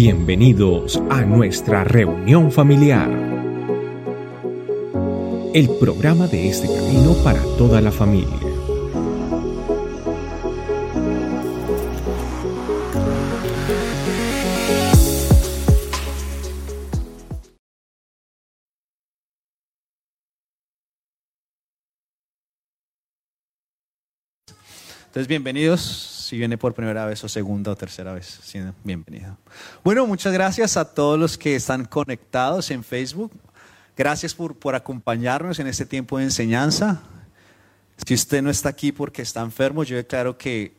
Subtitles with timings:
[0.00, 3.10] Bienvenidos a nuestra reunión familiar.
[5.52, 8.28] El programa de este camino para toda la familia.
[25.08, 26.17] Entonces, bienvenidos.
[26.28, 29.38] Si viene por primera vez o segunda o tercera vez, sí, bienvenido.
[29.82, 33.32] Bueno, muchas gracias a todos los que están conectados en Facebook.
[33.96, 37.00] Gracias por, por acompañarnos en este tiempo de enseñanza.
[38.06, 40.74] Si usted no está aquí porque está enfermo, yo declaro que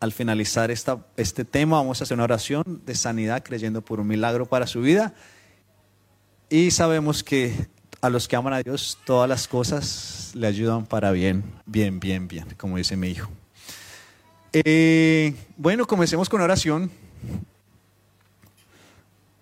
[0.00, 4.06] al finalizar esta, este tema vamos a hacer una oración de sanidad creyendo por un
[4.06, 5.12] milagro para su vida.
[6.48, 7.68] Y sabemos que
[8.00, 12.26] a los que aman a Dios todas las cosas le ayudan para bien, bien, bien,
[12.26, 13.30] bien, como dice mi hijo.
[14.64, 16.90] Eh, bueno, comencemos con oración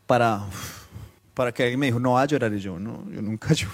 [0.07, 0.45] para,
[1.32, 3.73] para que alguien me dijo, no va a llorar y yo, no, yo nunca lloro.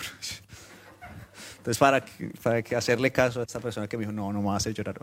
[1.58, 2.04] Entonces, para,
[2.42, 4.56] para que hacerle caso a esta persona que me dijo, no, no me va a
[4.58, 5.00] hacer llorar.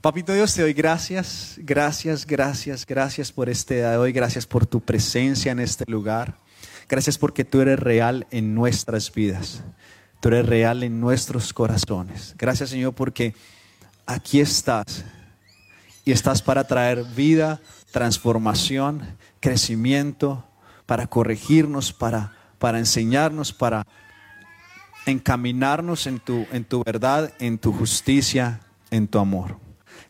[0.00, 4.66] Papito Dios, te doy gracias, gracias, gracias, gracias por este día de hoy, gracias por
[4.66, 6.34] tu presencia en este lugar,
[6.88, 9.62] gracias porque tú eres real en nuestras vidas,
[10.20, 12.34] tú eres real en nuestros corazones.
[12.36, 13.34] Gracias Señor porque
[14.06, 15.04] aquí estás
[16.04, 20.44] y estás para traer vida, transformación, crecimiento,
[20.86, 23.86] para corregirnos, para, para enseñarnos, para
[25.06, 29.56] encaminarnos en tu, en tu verdad, en tu justicia, en tu amor.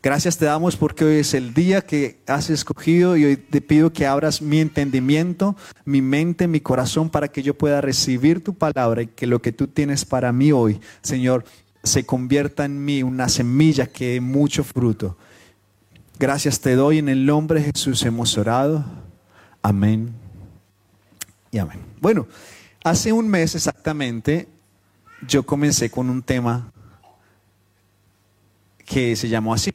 [0.02, 3.92] Gracias te damos porque hoy es el día que has escogido y hoy te pido
[3.92, 5.54] que abras mi entendimiento,
[5.84, 9.52] mi mente, mi corazón para que yo pueda recibir tu palabra y que lo que
[9.52, 11.44] tú tienes para mí hoy, Señor,
[11.82, 15.16] se convierta en mí una semilla que dé mucho fruto.
[16.18, 18.84] Gracias te doy en el nombre de Jesús hemos orado.
[19.62, 20.12] Amén
[21.50, 21.80] y amén.
[22.00, 22.26] Bueno,
[22.84, 24.48] hace un mes exactamente
[25.26, 26.72] yo comencé con un tema
[28.84, 29.70] que se llamó así,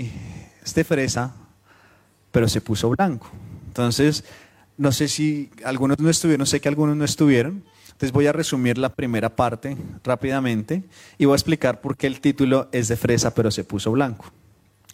[0.64, 1.34] este fresa,
[2.32, 3.30] pero se puso blanco.
[3.68, 4.24] Entonces,
[4.78, 7.64] no sé si algunos no estuvieron, sé que algunos no estuvieron.
[7.98, 10.84] Entonces voy a resumir la primera parte rápidamente
[11.18, 14.32] y voy a explicar por qué el título es de fresa pero se puso blanco.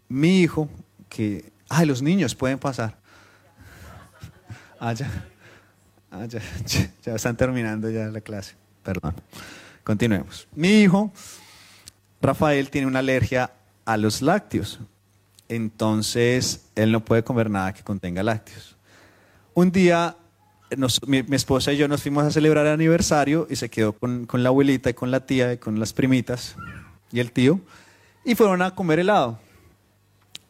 [0.08, 0.70] Mi hijo,
[1.10, 1.52] que...
[1.68, 2.98] Ay, los niños pueden pasar.
[4.80, 5.12] Ah, ya.
[6.12, 6.40] Ah, ya,
[7.04, 8.56] ya están terminando ya la clase.
[8.84, 9.16] Perdón.
[9.84, 10.48] Continuemos.
[10.56, 11.12] Mi hijo,
[12.22, 13.52] Rafael, tiene una alergia
[13.84, 14.80] a los lácteos.
[15.50, 18.78] Entonces, él no puede comer nada que contenga lácteos.
[19.54, 20.16] Un día
[21.08, 24.50] mi, esposa y yo nos fuimos a celebrar el aniversario y se quedó con, la
[24.50, 26.56] abuelita y con la tía y con las primitas
[27.12, 27.60] y el tío
[28.26, 29.40] y fueron a comer helado.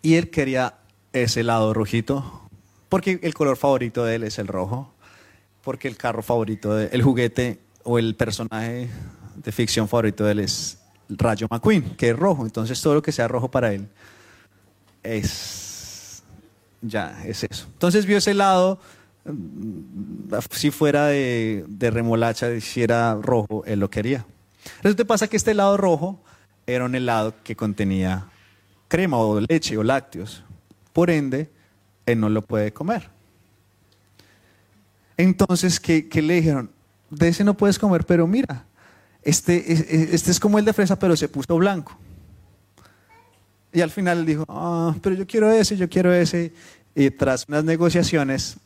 [0.01, 0.75] Y él quería
[1.13, 2.49] ese helado rojito
[2.89, 4.93] porque el color favorito de él es el rojo,
[5.63, 8.89] porque el carro favorito, de, el juguete o el personaje
[9.35, 10.79] de ficción favorito de él es
[11.09, 12.45] Rayo McQueen, que es rojo.
[12.45, 13.87] Entonces todo lo que sea rojo para él
[15.01, 16.23] es
[16.83, 17.65] ya es eso.
[17.73, 18.79] Entonces vio ese helado
[20.51, 24.25] si fuera de, remolacha, si era rojo, él lo quería.
[24.81, 26.21] Resulta pasa que este helado rojo
[26.65, 28.27] era un helado que contenía
[28.87, 30.43] crema o leche o lácteos.
[30.91, 31.49] Por ende,
[32.05, 33.09] él no lo puede comer.
[35.17, 36.71] Entonces, ¿qué, le dijeron?
[37.09, 38.65] De ese no puedes comer, pero mira,
[39.21, 41.97] este, este es como el de fresa, pero se puso blanco.
[43.71, 46.53] Y al final dijo, ah, pero yo quiero ese, yo quiero ese.
[46.95, 48.57] Y tras unas negociaciones,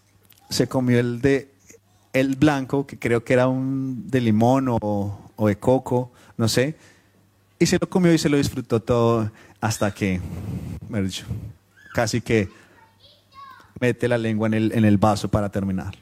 [0.49, 1.51] se comió el de
[2.13, 6.75] el blanco, que creo que era un de limón o, o, de coco, no sé,
[7.59, 9.31] y se lo comió y se lo disfrutó todo
[9.61, 10.19] hasta que,
[11.93, 12.49] casi que
[13.79, 16.01] mete la lengua en el, en el vaso para terminarlo.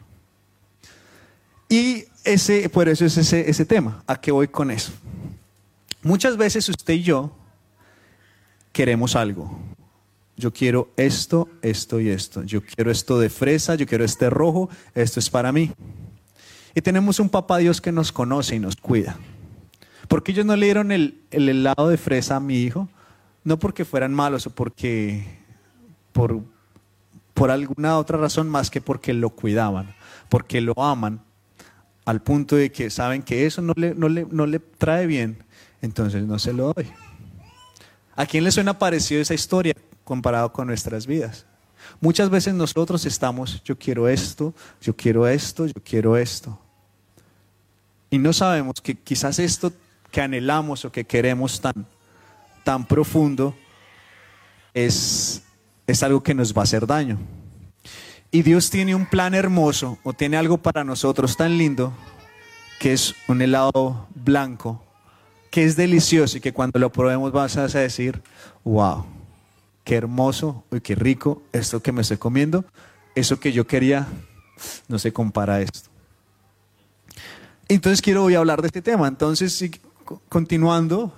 [1.68, 4.04] Y ese, por eso es ese, ese tema.
[4.08, 4.92] ¿A qué voy con eso?
[6.04, 7.32] Muchas veces usted y yo
[8.72, 9.58] queremos algo,
[10.38, 12.44] yo quiero esto, esto y esto.
[12.44, 15.72] Yo quiero esto de fresa, yo quiero este rojo, esto es para mí.
[16.74, 19.18] Y tenemos un papá Dios que nos conoce y nos cuida.
[20.08, 22.90] ¿Por qué ellos no le dieron el, helado de fresa a mi hijo?
[23.44, 25.26] No porque fueran malos o porque
[26.12, 26.42] por,
[27.34, 29.96] por alguna otra razón más que porque lo cuidaban,
[30.30, 31.22] porque lo aman,
[32.04, 35.38] al punto de que saben que eso no le, no le, no le trae bien,
[35.82, 36.88] entonces no se lo doy.
[38.16, 39.74] ¿A quién le suena parecido esa historia?
[40.06, 41.46] Comparado con nuestras vidas.
[42.00, 46.58] Muchas veces nosotros estamos, yo quiero esto, yo quiero esto, yo quiero esto.
[48.10, 49.74] Y no sabemos que quizás esto
[50.12, 51.86] que anhelamos o que queremos tan,
[52.64, 53.56] tan profundo
[54.74, 55.44] es,
[55.88, 57.18] es algo que nos va a hacer daño.
[58.32, 61.94] Y Dios tiene un plan hermoso o tiene algo para nosotros tan lindo
[62.80, 64.84] que es un helado blanco,
[65.50, 68.22] que es delicioso y que cuando lo probemos vas a decir,
[68.64, 69.06] wow,
[69.86, 72.66] qué hermoso y qué rico esto que me estoy comiendo.
[73.16, 74.08] Eso que yo quería
[74.90, 75.90] no se compara a esto.
[77.70, 79.08] Entonces quiero hoy hablar de este tema.
[79.08, 79.64] Entonces,
[80.28, 81.14] continuando,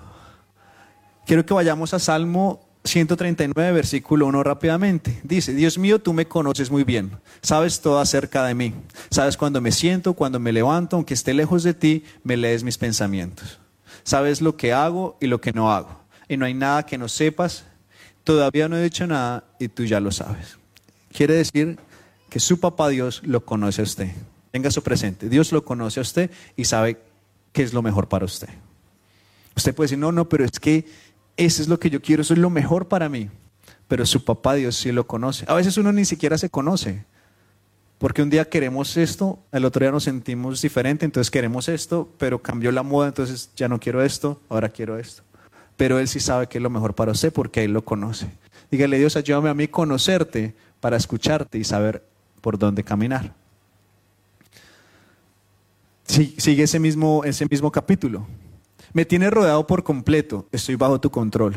[1.25, 5.19] quiero que vayamos a Salmo 139, versículo 1 rápidamente.
[5.23, 7.11] Dice, Dios mío, tú me conoces muy bien,
[7.41, 8.73] sabes todo acerca de mí,
[9.09, 12.77] sabes cuando me siento, cuando me levanto, aunque esté lejos de ti, me lees mis
[12.77, 13.59] pensamientos.
[14.03, 16.01] Sabes lo que hago y lo que no hago.
[16.29, 17.65] Y no hay nada que no sepas.
[18.27, 20.57] Todavía no he dicho nada y tú ya lo sabes.
[21.13, 21.79] Quiere decir
[22.29, 24.12] que su papá Dios lo conoce a usted.
[24.51, 25.29] Tenga su presente.
[25.29, 26.97] Dios lo conoce a usted y sabe
[27.53, 28.50] qué es lo mejor para usted.
[29.56, 30.85] Usted puede decir, no, no, pero es que
[31.38, 33.29] eso es lo que yo quiero, eso es lo mejor para mí.
[33.88, 35.45] Pero su papá Dios sí lo conoce.
[35.47, 37.06] A veces uno ni siquiera se conoce.
[37.97, 42.41] Porque un día queremos esto, el otro día nos sentimos diferente, entonces queremos esto, pero
[42.41, 45.24] cambió la moda, entonces ya no quiero esto, ahora quiero esto.
[45.77, 48.27] Pero Él sí sabe que es lo mejor para usted porque Él lo conoce.
[48.69, 52.03] Dígale, Dios, ayúdame a mí conocerte para escucharte y saber
[52.41, 53.33] por dónde caminar.
[56.06, 58.27] sigue ese mismo, ese mismo capítulo.
[58.94, 61.56] Me tienes rodeado por completo, estoy bajo tu control.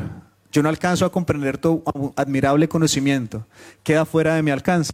[0.51, 1.81] Yo no alcanzo a comprender tu
[2.15, 3.45] admirable conocimiento,
[3.83, 4.93] queda fuera de mi alcance.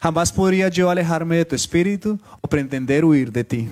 [0.00, 3.68] Jamás podría yo alejarme de tu espíritu o pretender huir de ti.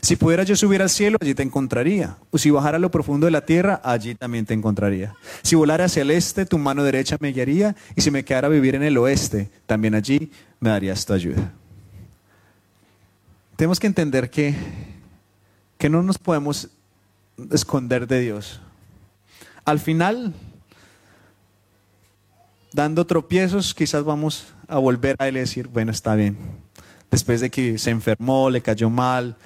[0.00, 2.16] Si pudiera yo subir al cielo, allí te encontraría.
[2.30, 5.14] O si bajara a lo profundo de la tierra, allí también te encontraría.
[5.42, 7.76] Si volara hacia el este, tu mano derecha me guiaría.
[7.96, 10.30] Y si me quedara a vivir en el oeste, también allí
[10.60, 11.52] me darías tu ayuda.
[13.56, 14.54] Tenemos que entender que,
[15.78, 16.68] que no nos podemos
[17.50, 18.60] esconder de Dios.
[19.64, 20.32] Al final,
[22.72, 26.36] dando tropiezos, quizás vamos a volver a Él y decir, bueno, está bien.
[27.10, 29.36] Después de que se enfermó, le cayó mal,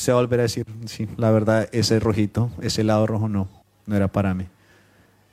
[0.00, 3.48] se va a volver a decir, sí, la verdad, ese rojito, ese lado rojo no,
[3.86, 4.46] no era para mí.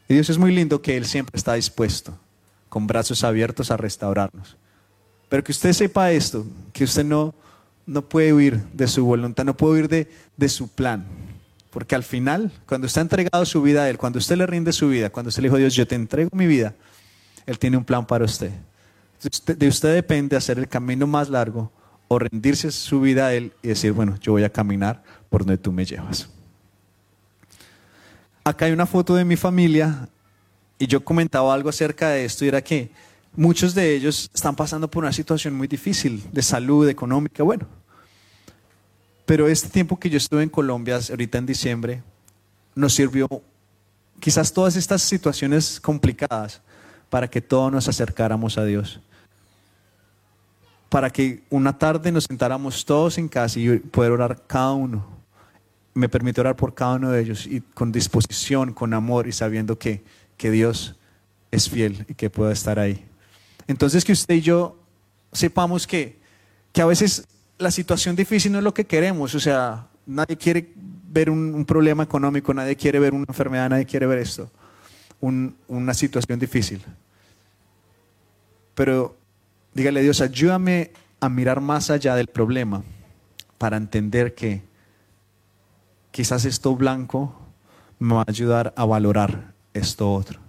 [0.07, 2.17] Y Dios es muy lindo que Él siempre está dispuesto,
[2.69, 4.57] con brazos abiertos a restaurarnos.
[5.29, 7.33] Pero que usted sepa esto, que usted no,
[7.85, 11.05] no puede huir de su voluntad, no puede huir de, de su plan.
[11.69, 14.71] Porque al final, cuando usted ha entregado su vida a Él, cuando usted le rinde
[14.71, 16.75] su vida, cuando usted le dijo, Dios, yo te entrego mi vida,
[17.45, 18.51] Él tiene un plan para usted.
[19.57, 21.71] De usted depende hacer el camino más largo
[22.13, 25.57] o rendirse su vida a Él y decir, bueno, yo voy a caminar por donde
[25.57, 26.29] tú me llevas.
[28.43, 30.09] Acá hay una foto de mi familia
[30.77, 32.91] y yo comentaba algo acerca de esto y era que
[33.35, 37.67] muchos de ellos están pasando por una situación muy difícil de salud, económica, bueno,
[39.25, 42.03] pero este tiempo que yo estuve en Colombia, ahorita en diciembre,
[42.75, 43.27] nos sirvió
[44.19, 46.61] quizás todas estas situaciones complicadas
[47.09, 48.99] para que todos nos acercáramos a Dios.
[50.93, 55.03] Para que una tarde nos sentáramos todos en casa y poder orar cada uno.
[55.95, 59.79] Me permite orar por cada uno de ellos y con disposición, con amor y sabiendo
[59.79, 60.03] que,
[60.37, 60.95] que Dios
[61.49, 63.03] es fiel y que pueda estar ahí.
[63.65, 64.77] Entonces que usted y yo
[65.31, 66.19] sepamos que,
[66.71, 70.73] que a veces la situación difícil no es lo que queremos, o sea, nadie quiere
[71.09, 74.47] ver un, problema económico, nadie quiere ver una enfermedad, nadie quiere ver esto,
[75.19, 76.83] una situación difícil.
[78.75, 79.22] Pero
[79.73, 82.83] dígale a Dios, ayúdame a mirar más allá del problema
[83.57, 84.61] para entender que
[86.11, 87.35] quizás esto blanco
[87.99, 90.39] me va a ayudar a valorar esto otro.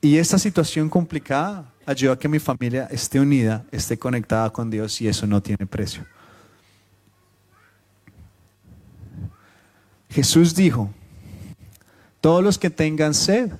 [0.00, 5.00] Y esta situación complicada ayuda a que mi familia esté unida, esté conectada con Dios
[5.00, 6.04] y eso no tiene precio.
[10.10, 10.90] Jesús dijo,
[12.20, 13.50] todos los que tengan sed,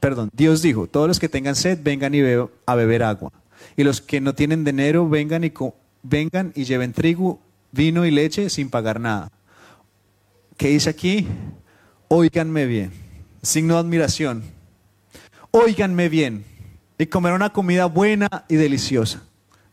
[0.00, 2.20] perdón, Dios dijo, todos los que tengan sed vengan y
[2.66, 3.32] a beber agua.
[3.76, 5.52] Y los que no tienen dinero vengan y,
[6.02, 7.40] vengan y lleven trigo,
[7.72, 9.30] vino y leche sin pagar nada.
[10.56, 11.26] ¿Qué dice aquí?
[12.08, 12.92] Óiganme bien.
[13.42, 14.42] Signo de admiración.
[15.50, 16.44] Óiganme bien
[17.00, 19.22] y comer una comida buena y deliciosa.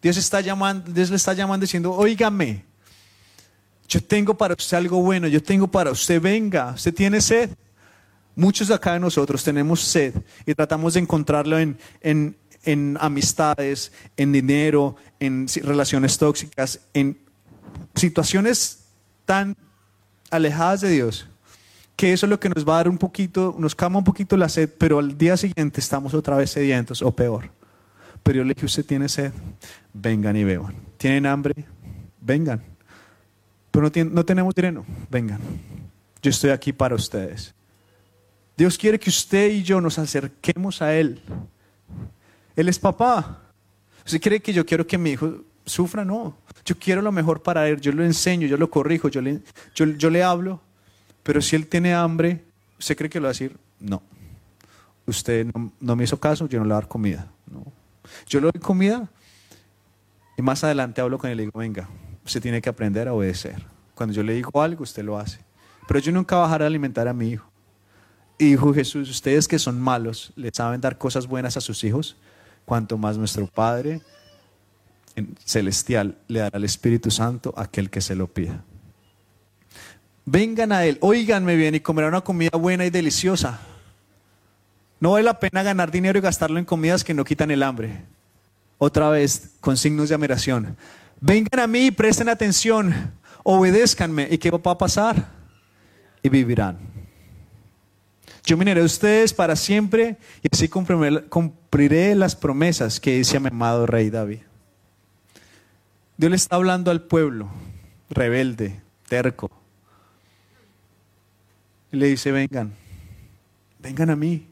[0.01, 2.63] Dios, está llamando, Dios le está llamando diciendo, óigame,
[3.89, 7.49] yo tengo para usted algo bueno, yo tengo para usted, venga, usted tiene sed.
[8.33, 10.13] Muchos de acá de nosotros tenemos sed
[10.45, 12.37] y tratamos de encontrarlo en, en,
[12.67, 17.17] en amistades, en dinero, en relaciones tóxicas, en
[17.95, 18.85] situaciones
[19.25, 19.55] tan
[20.29, 21.27] alejadas de Dios
[21.97, 24.37] que eso es lo que nos va a dar un poquito, nos calma un poquito
[24.37, 27.49] la sed, pero al día siguiente estamos otra vez sedientos o peor.
[28.21, 29.31] Pero yo le dije, usted tiene sed,
[29.93, 30.75] vengan y beban.
[30.97, 31.55] ¿Tienen hambre?
[32.21, 32.61] Vengan.
[33.71, 35.39] Pero no, no tenemos dinero, vengan.
[36.21, 37.55] Yo estoy aquí para ustedes.
[38.55, 41.19] Dios quiere que usted y yo nos acerquemos a Él.
[42.57, 43.39] Él es papá.
[44.03, 46.03] ¿Usted cree que yo quiero que mi hijo sufra?
[46.03, 46.35] No.
[46.65, 47.79] Yo quiero lo mejor para él.
[47.79, 49.41] Yo lo enseño, yo lo corrijo, yo le,
[49.75, 50.59] yo, le hablo.
[51.21, 52.43] Pero si él tiene hambre,
[52.79, 53.55] ¿usted cree que lo va a decir?
[53.79, 54.01] No.
[55.05, 55.45] Usted
[55.79, 57.27] no, me hizo caso, yo no le voy a dar comida.
[57.45, 57.63] No.
[58.27, 59.07] Yo le doy comida
[60.35, 61.87] y más adelante hablo con él y digo, venga,
[62.25, 63.63] usted tiene que aprender a obedecer.
[63.93, 65.39] Cuando yo le digo algo, usted lo hace.
[65.87, 67.47] Pero yo nunca bajaré a alimentar a mi hijo.
[68.39, 72.17] Y dijo Jesús, ustedes que son malos, le saben dar cosas buenas a sus hijos,
[72.67, 74.01] cuanto más nuestro Padre
[75.45, 78.61] celestial le dará el Espíritu Santo a aquel que se lo pida.
[80.25, 83.61] Vengan a Él, oíganme bien y comerán una comida buena y deliciosa.
[84.99, 88.03] No vale la pena ganar dinero y gastarlo en comidas que no quitan el hambre.
[88.77, 90.75] Otra vez, con signos de admiración.
[91.21, 94.27] Vengan a mí y presten atención, obedézcanme.
[94.29, 95.29] ¿Y qué va a pasar?
[96.21, 96.96] Y vivirán.
[98.47, 103.49] Yo miraré a ustedes para siempre y así cumpliré, las promesas que dice a mi
[103.49, 104.39] amado rey David.
[106.15, 107.49] Dios le está hablando al pueblo
[108.09, 109.51] rebelde, terco.
[111.91, 112.73] Y le dice, vengan,
[113.79, 114.47] vengan a mí.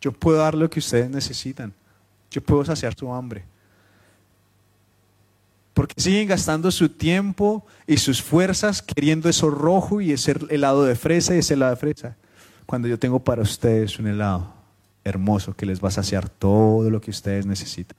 [0.00, 1.74] Yo puedo dar lo que ustedes necesitan.
[2.30, 3.44] Yo puedo saciar su hambre.
[5.72, 10.94] Porque siguen gastando su tiempo y sus fuerzas queriendo eso rojo y ese helado de
[10.94, 12.16] fresa y ese helado de fresa
[12.66, 14.52] cuando yo tengo para ustedes un helado
[15.04, 17.96] hermoso que les va a saciar todo lo que ustedes necesitan.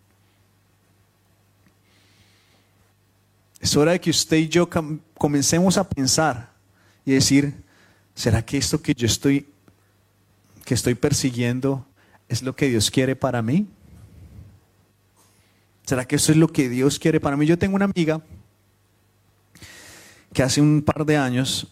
[3.60, 4.70] Es hora de que usted y yo
[5.18, 6.50] comencemos a pensar
[7.06, 7.54] y decir,
[8.14, 9.48] ¿será que esto que yo estoy
[10.66, 11.86] que estoy persiguiendo
[12.28, 13.68] es lo que Dios quiere para mí?
[15.86, 17.46] ¿Será que eso es lo que Dios quiere para mí?
[17.46, 18.20] Yo tengo una amiga
[20.34, 21.68] que hace un par de años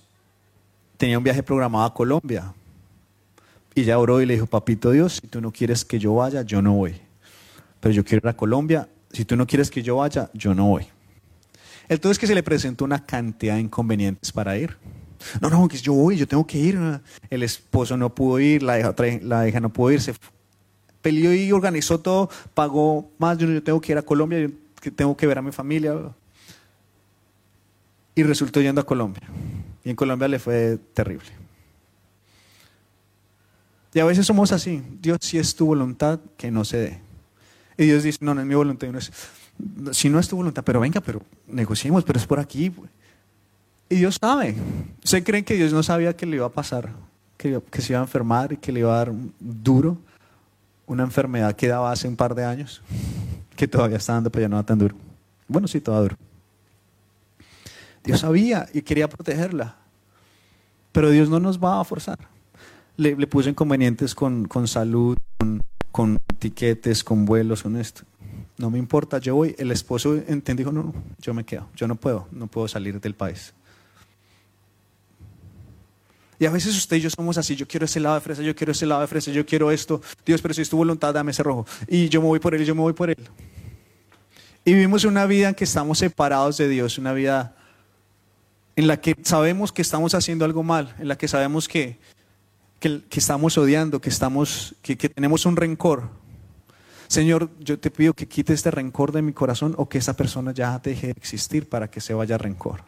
[0.97, 2.53] tenía un viaje programado a Colombia
[3.75, 6.43] y ella oró y le dijo, papito Dios, si tú no quieres que yo vaya,
[6.43, 6.95] yo no voy.
[7.79, 10.67] Pero yo quiero ir a Colombia, si tú no quieres que yo vaya, yo no
[10.67, 10.87] voy.
[11.89, 14.77] Entonces que se le presentó una cantidad de inconvenientes para ir.
[15.41, 16.79] No, no, que yo voy, yo tengo que ir.
[17.29, 20.13] El esposo no pudo ir, la hija, la hija no pudo ir, se
[21.01, 24.49] peleó y organizó todo, pagó más, yo, yo tengo que ir a Colombia, yo
[24.93, 25.95] tengo que ver a mi familia.
[28.15, 29.23] Y resultó yendo a Colombia.
[29.83, 31.42] Y en Colombia le fue terrible.
[33.93, 34.81] Y a veces somos así.
[35.01, 36.99] Dios, si es tu voluntad, que no se dé.
[37.77, 38.87] Y Dios dice, no, no es mi voluntad.
[39.91, 42.73] si no es tu voluntad, pero venga, pero negociemos, pero es por aquí.
[43.89, 44.55] Y Dios sabe.
[45.03, 46.91] ¿Usted cree que Dios no sabía que le iba a pasar?
[47.37, 49.97] Que, que se iba a enfermar y que le iba a dar duro
[50.87, 52.81] una enfermedad que daba hace un par de años,
[53.55, 54.95] que todavía está dando, pero ya no va tan duro.
[55.47, 56.17] Bueno, sí, todavía duro.
[58.03, 59.75] Dios sabía y quería protegerla.
[60.91, 62.32] Pero Dios no nos va a forzar
[62.97, 68.03] le, le puso inconvenientes con, con salud, con, con, tiquetes, con vuelos, con esto.
[68.57, 69.55] No me importa, yo voy.
[69.57, 72.99] El esposo entendió, dijo, no, no, yo me quedo, yo no puedo, no puedo salir
[72.99, 73.53] del país.
[76.39, 78.55] Y a veces usted y yo somos así, yo quiero ese lado de fresa, yo
[78.55, 80.01] quiero ese lado de fresa, yo quiero esto.
[80.25, 81.65] Dios, pero si es tu voluntad, dame ese rojo.
[81.87, 83.17] Y yo me voy por él, yo me voy por él.
[84.65, 87.55] Y vivimos una vida en que estamos separados de Dios, una vida
[88.75, 91.97] en la que sabemos que estamos haciendo algo mal, en la que sabemos que
[92.83, 96.09] que, estamos odiando, que, estamos, que, tenemos un rencor.
[97.07, 100.51] Señor, yo te pido que quites este rencor de mi corazón o que esa persona
[100.51, 102.83] ya deje de existir para que se vaya rencor.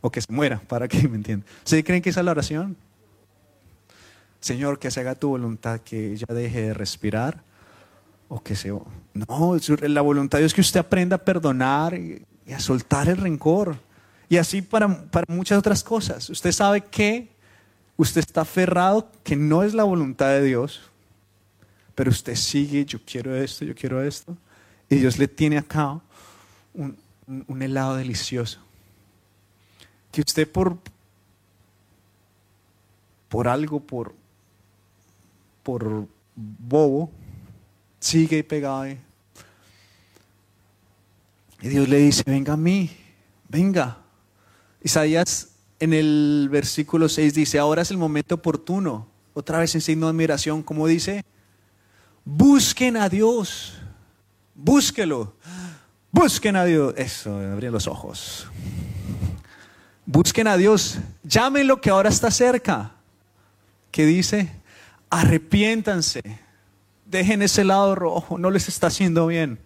[0.00, 1.46] O que se muera, para que me entiendan.
[1.64, 2.76] ¿Se creen que esa es la oración?
[4.40, 7.42] Señor, que se haga tu voluntad, que ella deje de respirar
[8.28, 8.70] o que se...
[8.70, 13.18] No, la voluntad de Dios es que usted aprenda a perdonar y, a soltar el
[13.18, 13.76] rencor.
[14.30, 16.30] Y así para, para muchas otras cosas.
[16.30, 17.35] Usted sabe que
[17.96, 20.82] Usted está aferrado que no es la voluntad de Dios,
[21.94, 24.36] pero usted sigue, yo quiero esto, yo quiero esto.
[24.88, 26.00] Y Dios le tiene acá
[26.74, 26.96] un,
[27.62, 28.60] helado delicioso.
[30.12, 30.78] Que usted por,
[33.28, 34.14] por algo, por,
[35.62, 37.10] por bobo,
[37.98, 39.00] sigue pegado ahí.
[41.62, 42.94] Y Dios le dice, venga a mí,
[43.48, 43.98] venga.
[44.82, 49.08] Isaías en el versículo 6 dice, ahora es el momento oportuno.
[49.34, 51.24] Otra vez en signo de admiración, como dice,
[52.24, 53.74] busquen a Dios,
[54.54, 55.34] búsquelo,
[56.10, 56.94] busquen a Dios.
[56.96, 58.46] Eso, abrir los ojos.
[60.06, 62.92] Busquen a Dios, llámenlo que ahora está cerca.
[63.90, 64.50] Que dice,
[65.10, 66.22] arrepiéntanse,
[67.04, 69.58] dejen ese lado rojo, no les está haciendo bien,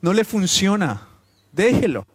[0.00, 1.08] no le funciona,
[1.52, 2.06] déjelo.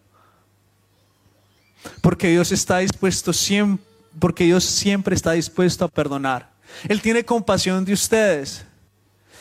[2.01, 3.85] Porque Dios está dispuesto siempre,
[4.19, 6.51] porque Dios siempre está dispuesto a perdonar.
[6.87, 8.65] Él tiene compasión de ustedes.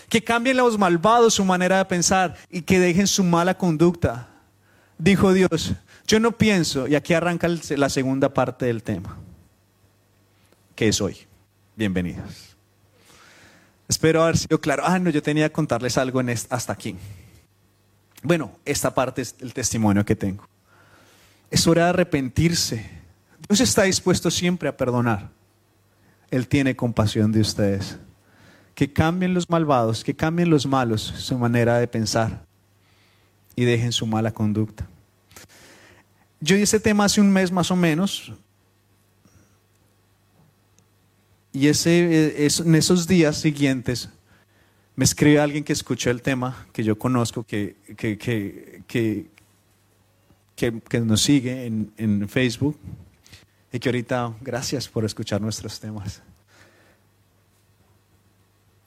[0.08, 4.28] Que cambien los malvados su manera de pensar y que dejen su mala conducta.
[4.98, 5.72] Dijo Dios,
[6.06, 9.16] yo no pienso, y aquí arranca la segunda parte del tema,
[10.76, 11.16] que es hoy.
[11.74, 12.54] Bienvenidos.
[13.88, 14.84] Espero haber sido claro.
[14.86, 16.96] Ah, no, yo tenía que contarles algo en hasta aquí.
[18.22, 20.46] Bueno, esta parte es el testimonio que tengo.
[21.54, 22.84] Es hora de arrepentirse.
[23.48, 25.30] Dios está dispuesto siempre a perdonar.
[26.32, 27.96] Él tiene compasión de ustedes.
[28.74, 32.44] Que cambien los malvados, que cambien los malos su manera de pensar
[33.54, 34.88] y dejen su mala conducta.
[36.40, 38.32] Yo di ese tema hace un mes más o menos.
[41.52, 44.08] Y ese, en esos días siguientes
[44.96, 49.33] me escribe alguien que escuchó el tema, que yo conozco, que, que, que
[51.04, 52.78] nos sigue en, en Facebook
[53.72, 56.22] y que ahorita, gracias por escuchar nuestros temas.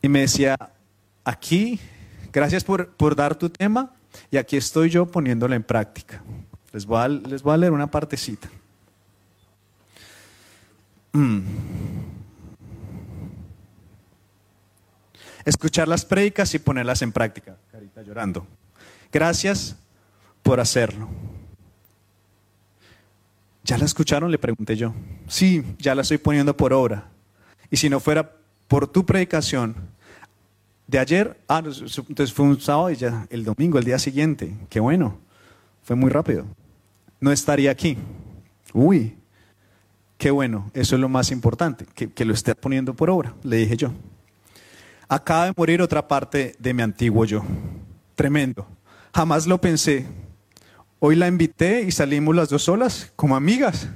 [0.02, 0.56] Y me decía,
[1.26, 1.78] aquí,
[2.32, 3.94] gracias por, por dar tu tema
[4.32, 6.24] y aquí estoy yo poniéndolo en práctica.
[6.72, 8.50] Les voy a, les voy a leer una partecita.
[11.12, 11.42] Mm.
[15.44, 17.58] Escuchar las prédicas y ponerlas en práctica.
[17.72, 18.48] Carita llorando.
[19.12, 19.76] Gracias
[20.44, 21.10] por hacerlo.
[23.68, 24.32] ¿Ya la escucharon?
[24.32, 24.94] Le pregunté yo.
[25.28, 27.10] Sí, ya la estoy poniendo por obra.
[27.70, 28.32] Y si no fuera
[28.70, 29.76] por tu predicación
[30.88, 34.56] de ayer, ah, entonces fue un sábado y ya el domingo, el día siguiente.
[34.70, 35.20] Qué bueno.
[35.84, 36.46] Fue muy rápido.
[37.20, 37.98] No estaría aquí.
[38.72, 39.18] Uy,
[40.18, 40.72] qué bueno.
[40.74, 43.92] Eso es lo más importante, que, que lo esté poniendo por obra, le dije yo.
[45.10, 47.44] Acaba de morir otra parte de mi antiguo yo.
[48.16, 48.66] Tremendo.
[49.14, 50.06] Jamás lo pensé
[51.00, 53.88] Hoy la invité y salimos las dos solas como amigas,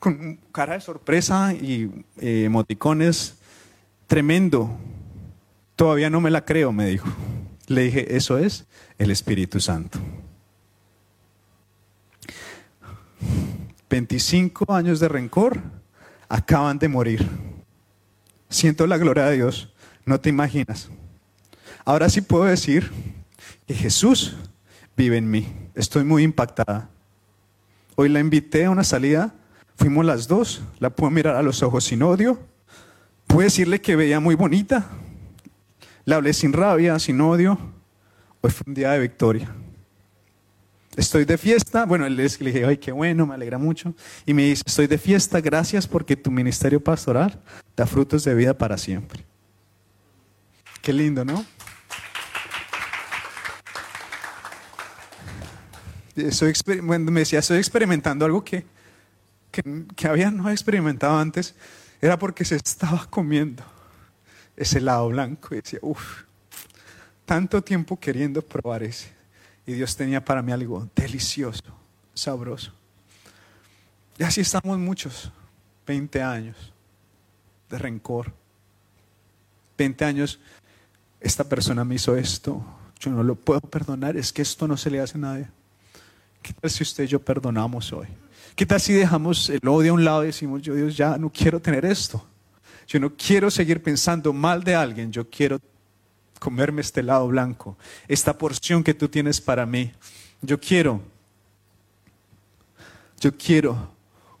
[0.00, 1.88] con cara de sorpresa y
[2.18, 3.38] eh, emoticones.
[4.08, 4.76] Tremendo.
[5.76, 7.08] Todavía no me la creo, me dijo.
[7.68, 8.66] Le dije, eso es
[8.98, 10.00] el Espíritu Santo.
[13.88, 15.60] 25 años de rencor
[16.28, 17.28] acaban de morir.
[18.48, 19.72] Siento la gloria de Dios,
[20.04, 20.88] no te imaginas.
[21.84, 22.90] Ahora sí puedo decir
[23.66, 24.36] que Jesús
[25.00, 25.46] vive en mí.
[25.74, 26.90] Estoy muy impactada.
[27.96, 29.34] Hoy la invité a una salida,
[29.76, 32.38] fuimos las dos, la puedo mirar a los ojos sin odio,
[33.26, 34.90] puedo decirle que veía muy bonita,
[36.04, 37.58] le hablé sin rabia, sin odio.
[38.42, 39.54] Hoy fue un día de victoria.
[40.96, 41.86] Estoy de fiesta.
[41.86, 43.94] Bueno, le dije, ay, qué bueno, me alegra mucho.
[44.26, 47.40] Y me dice, estoy de fiesta, gracias porque tu ministerio pastoral
[47.74, 49.24] da frutos de vida para siempre.
[50.82, 51.42] Qué lindo, ¿no?
[56.16, 58.64] Estoy, me decía, estoy experimentando algo que,
[59.50, 61.54] que, había no experimentado antes,
[62.00, 63.62] era porque se estaba comiendo
[64.56, 65.54] ese helado blanco.
[65.54, 66.22] Y decía, uff,
[67.24, 69.12] tanto tiempo queriendo probar ese.
[69.66, 71.64] Y Dios tenía para mí algo delicioso,
[72.14, 72.72] sabroso.
[74.18, 75.30] Y así estamos muchos,
[75.86, 76.72] 20 años
[77.68, 78.32] de rencor.
[79.78, 80.40] 20 años,
[81.20, 82.62] esta persona me hizo esto,
[82.98, 85.48] yo no lo puedo perdonar, es que esto no se le hace a nadie.
[86.42, 88.06] ¿Qué tal si usted y yo perdonamos hoy?
[88.54, 91.30] ¿Qué tal si dejamos el odio a un lado y decimos, yo Dios ya no
[91.30, 92.24] quiero tener esto?
[92.86, 95.60] Yo no quiero seguir pensando mal de alguien, yo quiero
[96.38, 97.76] comerme este lado blanco,
[98.08, 99.92] esta porción que tú tienes para mí.
[100.42, 101.00] Yo quiero,
[103.20, 103.94] yo quiero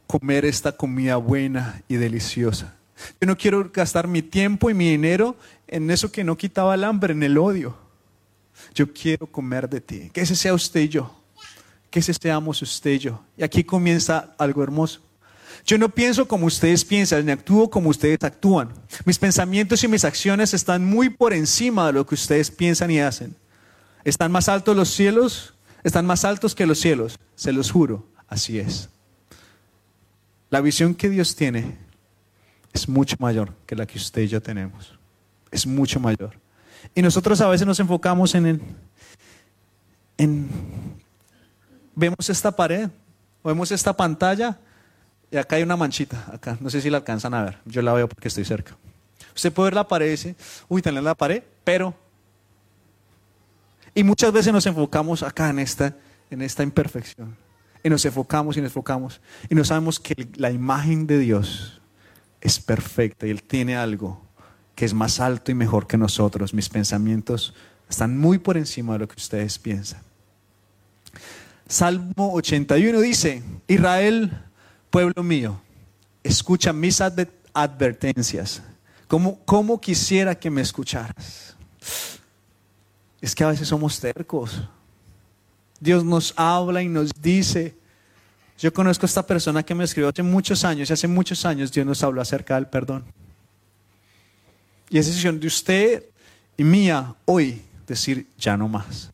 [0.06, 2.74] comer esta comida buena y deliciosa.
[3.20, 5.36] Yo no quiero gastar mi tiempo y mi dinero
[5.68, 7.76] en eso que no quitaba el hambre, en el odio.
[8.74, 10.10] Yo quiero comer de ti.
[10.12, 11.19] Que ese sea usted y yo
[11.90, 13.24] que seamos usted y yo.
[13.36, 15.00] Y aquí comienza algo hermoso.
[15.64, 18.72] Yo no pienso como ustedes piensan, ni actúo como ustedes actúan.
[19.04, 23.00] Mis pensamientos y mis acciones están muy por encima de lo que ustedes piensan y
[23.00, 23.36] hacen.
[24.04, 25.54] ¿Están más altos los cielos?
[25.82, 28.90] Están más altos que los cielos, se los juro, así es.
[30.50, 31.78] La visión que Dios tiene
[32.72, 34.98] es mucho mayor que la que usted y yo tenemos.
[35.50, 36.38] Es mucho mayor.
[36.94, 38.60] Y nosotros a veces nos enfocamos en,
[40.18, 40.48] en
[41.94, 42.88] vemos esta pared,
[43.42, 44.58] vemos esta pantalla
[45.30, 47.92] y acá hay una manchita, acá, no sé si la alcanzan a ver, yo la
[47.92, 48.76] veo porque estoy cerca.
[49.34, 50.36] Usted puede ver la pared y dice,
[50.68, 51.94] uy, tener la pared, pero...
[53.94, 55.96] Y muchas veces nos enfocamos acá en esta,
[56.30, 57.36] en esta imperfección.
[57.82, 59.20] Y nos enfocamos y nos enfocamos.
[59.48, 61.80] Y no sabemos que la imagen de Dios
[62.40, 64.22] es perfecta y Él tiene algo
[64.74, 66.54] que es más alto y mejor que nosotros.
[66.54, 67.54] Mis pensamientos
[67.88, 70.02] están muy por encima de lo que ustedes piensan.
[71.70, 74.32] Salmo 81 dice, Israel,
[74.90, 75.62] pueblo mío,
[76.24, 78.60] escucha mis advertencias.
[79.06, 81.54] ¿Cómo, ¿Cómo quisiera que me escucharas?
[83.20, 84.60] Es que a veces somos tercos.
[85.78, 87.76] Dios nos habla y nos dice.
[88.58, 91.70] Yo conozco a esta persona que me escribió hace muchos años y hace muchos años
[91.70, 93.04] Dios nos habló acerca del perdón.
[94.88, 96.04] Y es decisión de usted
[96.56, 99.12] y mía hoy decir, ya no más.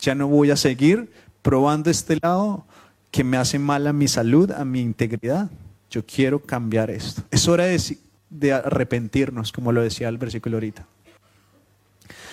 [0.00, 1.08] Ya no voy a seguir
[1.42, 2.66] probando este lado
[3.10, 5.50] que me hace mal a mi salud, a mi integridad.
[5.90, 7.22] Yo quiero cambiar esto.
[7.30, 7.98] Es hora de,
[8.30, 10.86] de arrepentirnos, como lo decía el versículo ahorita.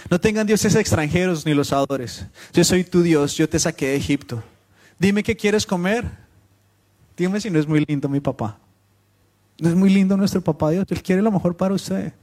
[0.09, 2.25] No tengan dioses extranjeros ni los adores.
[2.53, 4.43] Yo soy tu Dios, yo te saqué de Egipto.
[4.99, 6.05] Dime qué quieres comer.
[7.17, 8.59] Dime si no es muy lindo mi papá.
[9.59, 10.85] No es muy lindo nuestro papá Dios.
[10.89, 12.13] Él quiere lo mejor para usted.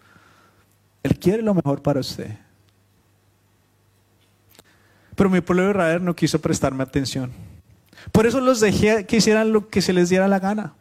[1.03, 2.39] Él quiere lo mejor para usted.
[5.23, 7.31] Pero mi pueblo de Israel no quiso prestarme atención.
[8.11, 10.75] Por eso los dejé que hicieran lo que se les diera la gana.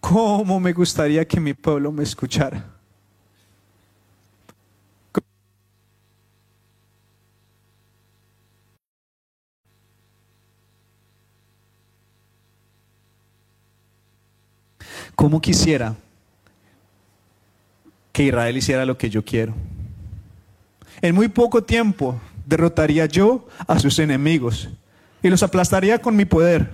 [0.00, 2.66] ¿Cómo me gustaría que mi pueblo me escuchara?
[15.14, 15.96] ¿Cómo quisiera
[18.12, 19.54] que Israel hiciera lo que yo quiero?
[21.00, 24.70] En muy poco tiempo derrotaría yo a sus enemigos
[25.22, 26.70] y los aplastaría con mi poder.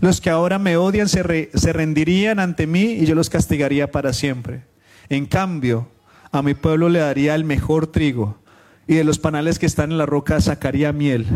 [0.00, 4.62] Los que ahora me odian se, rendirían ante mí y yo los castigaría para siempre.
[5.08, 5.88] En cambio,
[6.30, 8.38] a mi pueblo le daría el mejor trigo
[8.86, 11.26] y de los panales que están en la roca sacaría miel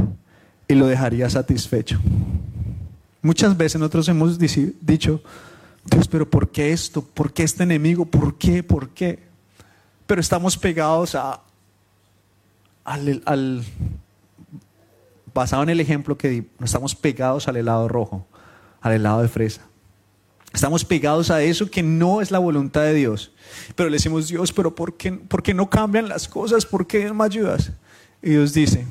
[0.69, 1.99] y lo dejaría satisfecho.
[3.23, 5.23] Muchas veces nosotros hemos dicho,
[5.85, 7.03] Dios, pero ¿por qué esto?
[7.03, 8.05] ¿Por qué este enemigo?
[8.05, 8.63] ¿Por qué?
[8.63, 9.19] ¿Por qué?
[10.07, 11.41] Pero estamos pegados a,
[12.85, 13.65] al,
[15.35, 18.27] basado en el ejemplo que di, estamos pegados al helado rojo,
[18.81, 19.63] al helado de fresa.
[20.53, 23.33] Estamos pegados a eso que no es la voluntad de Dios.
[23.75, 26.67] Pero le decimos, Dios, pero ¿por qué, ¿por qué no cambian las cosas?
[26.67, 27.73] ¿Por qué no me ayudas?
[28.23, 28.87] Y Dios dice,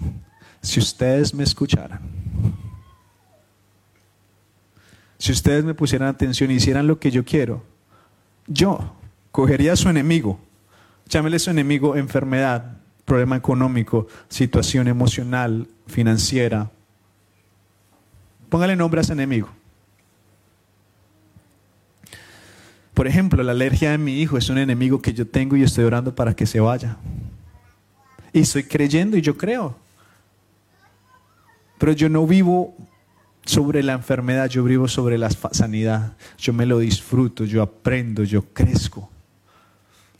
[0.61, 2.01] si ustedes me escucharan,
[5.19, 7.63] si ustedes me pusieran atención y hicieran lo que yo quiero,
[8.47, 8.95] yo
[9.31, 10.39] cogería a su enemigo,
[11.07, 16.69] llámele su enemigo enfermedad, problema económico, situación emocional, financiera.
[18.49, 19.49] Póngale nombre a ese enemigo.
[22.93, 25.85] Por ejemplo, la alergia de mi hijo es un enemigo que yo tengo y estoy
[25.85, 26.97] orando para que se vaya.
[28.33, 29.75] Y estoy creyendo y yo creo.
[31.77, 32.75] Pero yo no vivo
[33.45, 36.15] sobre la enfermedad, yo vivo sobre la sanidad.
[36.37, 39.09] Yo me lo disfruto, yo aprendo, yo crezco.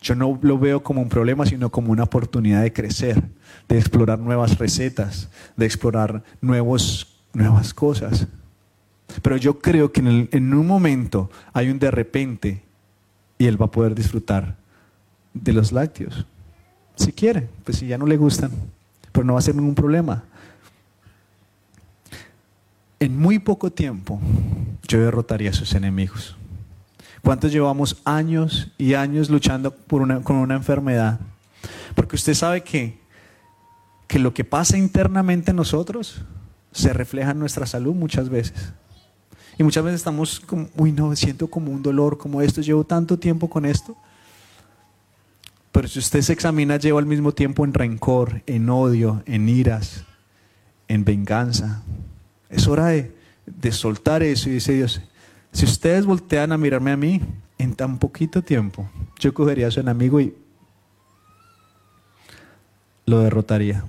[0.02, 3.24] Yo no lo veo como un problema, sino como una oportunidad de crecer,
[3.70, 8.28] de explorar nuevas recetas, de explorar nuevos, nuevas cosas.
[9.22, 12.64] Pero yo creo que en, en un momento hay un de repente
[13.38, 14.56] y él va a poder disfrutar
[15.34, 16.26] de los lácteos.
[16.96, 18.52] Si quiere, pues si ya no le gustan,
[19.12, 20.24] pero no va a ser ningún problema
[23.02, 24.22] en muy poco tiempo
[24.88, 26.38] yo derrotaría a sus enemigos.
[27.24, 31.20] ¿Cuántos llevamos años y años luchando con una enfermedad?
[31.96, 33.00] Porque usted sabe que,
[34.08, 36.22] que lo que pasa internamente en nosotros
[36.72, 38.74] se refleja en nuestra salud muchas veces.
[39.58, 43.20] Y muchas veces estamos como, uy, no, siento como un dolor, como esto, llevo tanto
[43.20, 43.96] tiempo con esto.
[45.72, 50.06] Pero si usted se examina, lleva al mismo tiempo en rencor, en odio, en iras,
[50.88, 51.84] en venganza,
[52.50, 53.14] es hora de,
[53.72, 55.02] soltar eso y dice Dios,
[55.52, 57.22] si ustedes voltean a mirarme a mí,
[57.58, 60.34] en tan poquito tiempo, yo cogería a su enemigo y
[63.06, 63.84] lo derrotaría.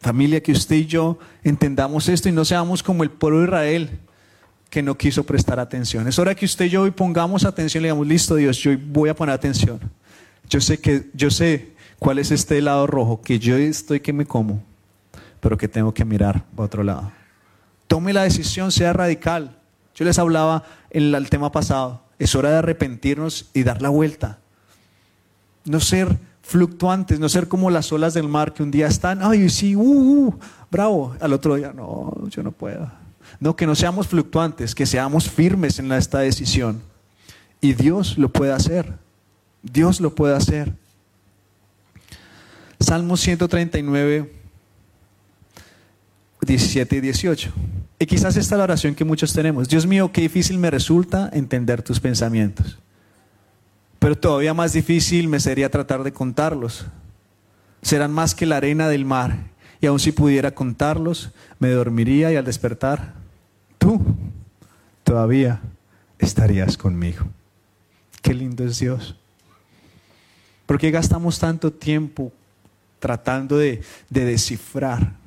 [0.00, 3.90] Familia, que usted y yo entendamos esto y no seamos como el pueblo de Israel
[4.70, 6.08] que no quiso prestar atención.
[6.08, 9.08] Es hora que usted y yo hoy pongamos atención y digamos, listo Dios, yo voy
[9.08, 9.80] a poner atención.
[10.48, 14.26] Yo sé que, yo sé cuál es este lado rojo, que yo estoy que me
[14.26, 14.62] como
[15.42, 17.10] pero que tengo que mirar para otro lado.
[17.88, 19.58] Tome la decisión, sea radical.
[20.02, 24.40] Yo les hablaba en el tema pasado, es hora de arrepentirnos y dar la vuelta.
[25.64, 29.48] No ser fluctuantes, no ser como las olas del mar que un día están, ay,
[29.48, 30.38] sí, uh, uh,
[30.72, 32.90] bravo, al otro día, no, yo no puedo.
[33.38, 36.82] No, que no seamos fluctuantes, que seamos firmes en esta decisión.
[37.60, 38.92] Y Dios lo puede hacer.
[39.62, 40.72] Dios lo puede hacer.
[42.80, 44.32] Salmo 139
[46.40, 47.52] 17 y 18.
[48.02, 49.68] Y quizás esta es la oración que muchos tenemos.
[49.68, 52.76] Dios mío, qué difícil me resulta entender tus pensamientos.
[54.00, 56.86] Pero todavía más difícil me sería tratar de contarlos.
[57.80, 59.36] Serán más que la arena del mar.
[59.80, 63.14] Y aun si pudiera contarlos, me dormiría y al despertar,
[63.78, 64.00] tú
[65.04, 65.60] todavía
[66.18, 67.26] estarías conmigo.
[68.20, 69.14] Qué lindo es Dios.
[70.66, 72.32] ¿Por qué gastamos tanto tiempo
[72.98, 75.21] tratando de, de descifrar?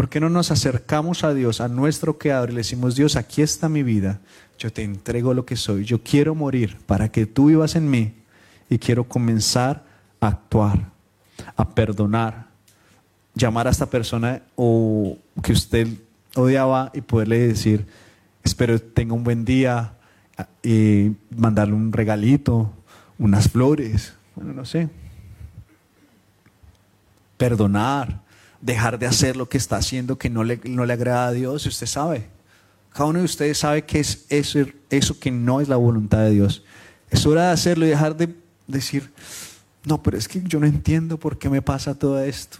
[0.00, 3.42] ¿Por qué no nos acercamos a Dios, a nuestro Creador, y le decimos, Dios, aquí
[3.42, 4.18] está mi vida,
[4.58, 8.14] yo te entrego lo que soy, yo quiero morir para que tú vivas en mí
[8.70, 9.84] y quiero comenzar
[10.18, 10.90] a actuar,
[11.54, 12.46] a perdonar,
[13.34, 15.86] llamar a esta persona o que usted
[16.34, 17.86] odiaba y poderle decir,
[18.42, 19.96] espero tenga un buen día
[20.62, 22.72] y mandarle un regalito,
[23.18, 24.88] unas flores, bueno, no sé.
[27.36, 28.29] Perdonar,
[28.60, 31.66] dejar de hacer lo que está haciendo que no le, no le agrada a Dios,
[31.66, 32.28] usted sabe.
[32.92, 34.58] Cada uno de ustedes sabe que es eso,
[34.90, 36.64] eso que no es la voluntad de Dios.
[37.10, 38.34] Es hora de hacerlo y dejar de
[38.66, 39.10] decir,
[39.84, 42.58] no, pero es que yo no entiendo por qué me pasa todo esto.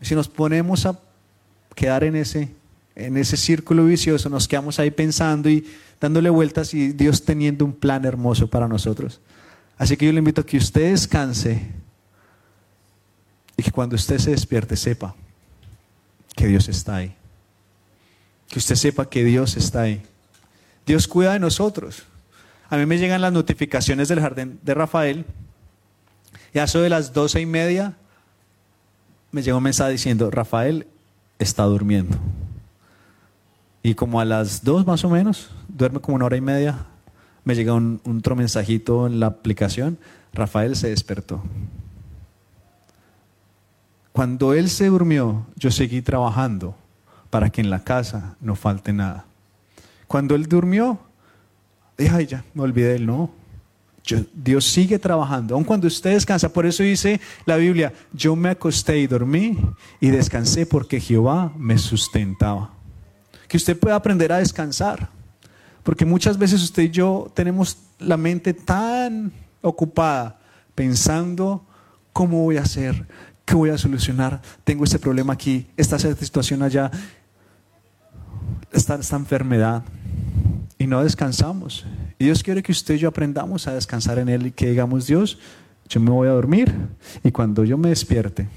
[0.00, 0.98] si nos ponemos a
[1.74, 2.50] quedar en ese,
[2.94, 5.66] en ese círculo vicioso, nos quedamos ahí pensando y
[6.00, 9.20] dándole vueltas y Dios teniendo un plan hermoso para nosotros.
[9.78, 11.66] Así que yo le invito a que usted descanse
[13.56, 15.14] y que cuando usted se despierte sepa
[16.34, 17.14] que Dios está ahí.
[18.48, 20.02] Que usted sepa que Dios está ahí.
[20.86, 22.02] Dios cuida de nosotros.
[22.68, 25.26] A mí me llegan las notificaciones del jardín de Rafael
[26.54, 27.96] y a eso de las doce y media
[29.30, 30.86] me llegó un mensaje diciendo, Rafael
[31.38, 32.16] está durmiendo.
[33.82, 36.86] Y como a las dos más o menos, duerme como una hora y media,
[37.44, 39.98] me llega un, otro mensajito en la aplicación,
[40.32, 41.42] Rafael se despertó.
[44.12, 46.76] Cuando él se durmió, yo seguí trabajando
[47.30, 49.24] para que en la casa no falte nada.
[50.06, 50.98] Cuando él durmió,
[51.96, 53.30] dije, ay, ya, me olvidé de él, no.
[54.34, 56.52] Dios sigue trabajando, aun cuando usted descansa.
[56.52, 59.56] Por eso dice la Biblia, yo me acosté y dormí
[60.00, 62.70] y descansé porque Jehová me sustentaba.
[63.48, 65.08] Que usted pueda aprender a descansar.
[65.82, 70.38] Porque muchas veces usted y yo tenemos la mente tan ocupada
[70.74, 71.64] pensando
[72.12, 73.06] cómo voy a hacer,
[73.44, 76.90] qué voy a solucionar, tengo este problema aquí, esta situación allá,
[78.72, 79.82] esta, esta enfermedad.
[80.78, 81.86] Y no descansamos.
[82.18, 85.06] Y Dios quiere que usted y yo aprendamos a descansar en Él y que digamos,
[85.06, 85.38] Dios,
[85.88, 86.74] yo me voy a dormir
[87.22, 88.48] y cuando yo me despierte,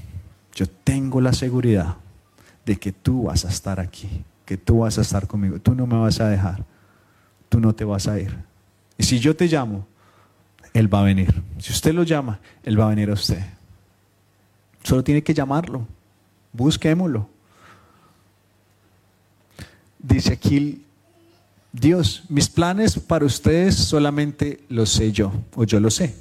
[0.53, 1.97] yo tengo la seguridad
[2.65, 5.85] de que tú vas a estar aquí, que tú vas a estar conmigo, tú no
[5.85, 6.65] me vas a dejar
[7.55, 8.35] tú no te vas a ir.
[8.97, 9.87] Y si yo te llamo,
[10.73, 11.41] Él va a venir.
[11.57, 13.41] Si usted lo llama, Él va a venir a usted.
[14.85, 15.87] Solo tiene que llamarlo.
[16.53, 17.27] Busquémoslo.
[19.97, 20.83] Dice aquí
[21.73, 26.15] Dios, mis planes para ustedes solamente los sé yo, o yo lo sé.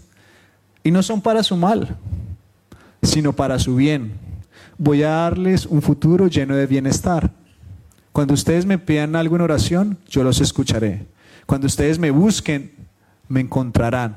[0.82, 1.96] Y no son para su mal,
[3.02, 4.14] sino para su bien.
[4.78, 7.30] Voy a darles un futuro lleno de bienestar.
[8.12, 11.06] Cuando ustedes me pidan algo en oración, yo los escucharé.
[11.44, 12.72] Cuando ustedes me busquen,
[13.28, 14.16] me encontrarán,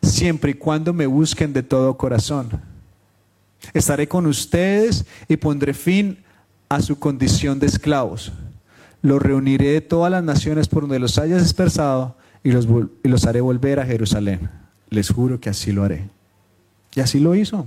[0.00, 2.69] siempre y cuando me busquen de todo corazón.
[3.72, 6.18] Estaré con ustedes y pondré fin
[6.68, 8.32] a su condición de esclavos.
[9.02, 12.66] Los reuniré de todas las naciones por donde los hayas dispersado y los,
[13.02, 14.50] y los haré volver a Jerusalén.
[14.88, 16.08] Les juro que así lo haré.
[16.94, 17.66] Y así lo hizo.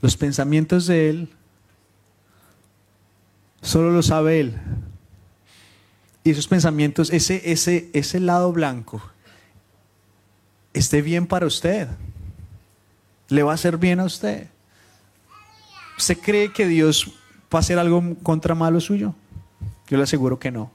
[0.00, 1.28] Los pensamientos de Él
[3.62, 4.54] Solo lo sabe Él.
[6.24, 9.02] Y esos pensamientos, ese, ese, ese lado blanco,
[10.72, 11.88] esté bien para usted.
[13.28, 14.48] Le va a hacer bien a usted.
[15.98, 17.12] ¿Usted cree que Dios
[17.52, 19.14] va a hacer algo contra malo suyo?
[19.88, 20.70] Yo le aseguro que no.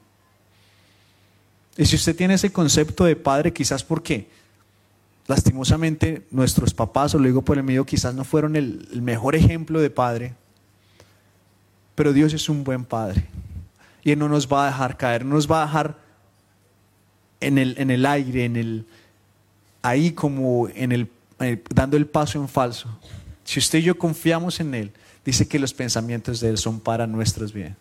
[1.77, 4.29] Y si usted tiene ese concepto de padre, quizás porque
[5.27, 9.81] lastimosamente nuestros papás, o lo digo por el medio, quizás no fueron el, mejor ejemplo
[9.81, 10.35] de padre,
[11.95, 13.25] pero Dios es un buen Padre.
[14.03, 15.97] Y Él no nos va a dejar caer, no nos va a dejar
[17.39, 18.85] en el, en el aire, en el,
[19.85, 22.89] ahí como en el, eh, dando el paso en falso.
[23.43, 24.91] Si usted y yo confiamos en Él,
[25.23, 27.75] dice que los pensamientos de Él son para nuestros bien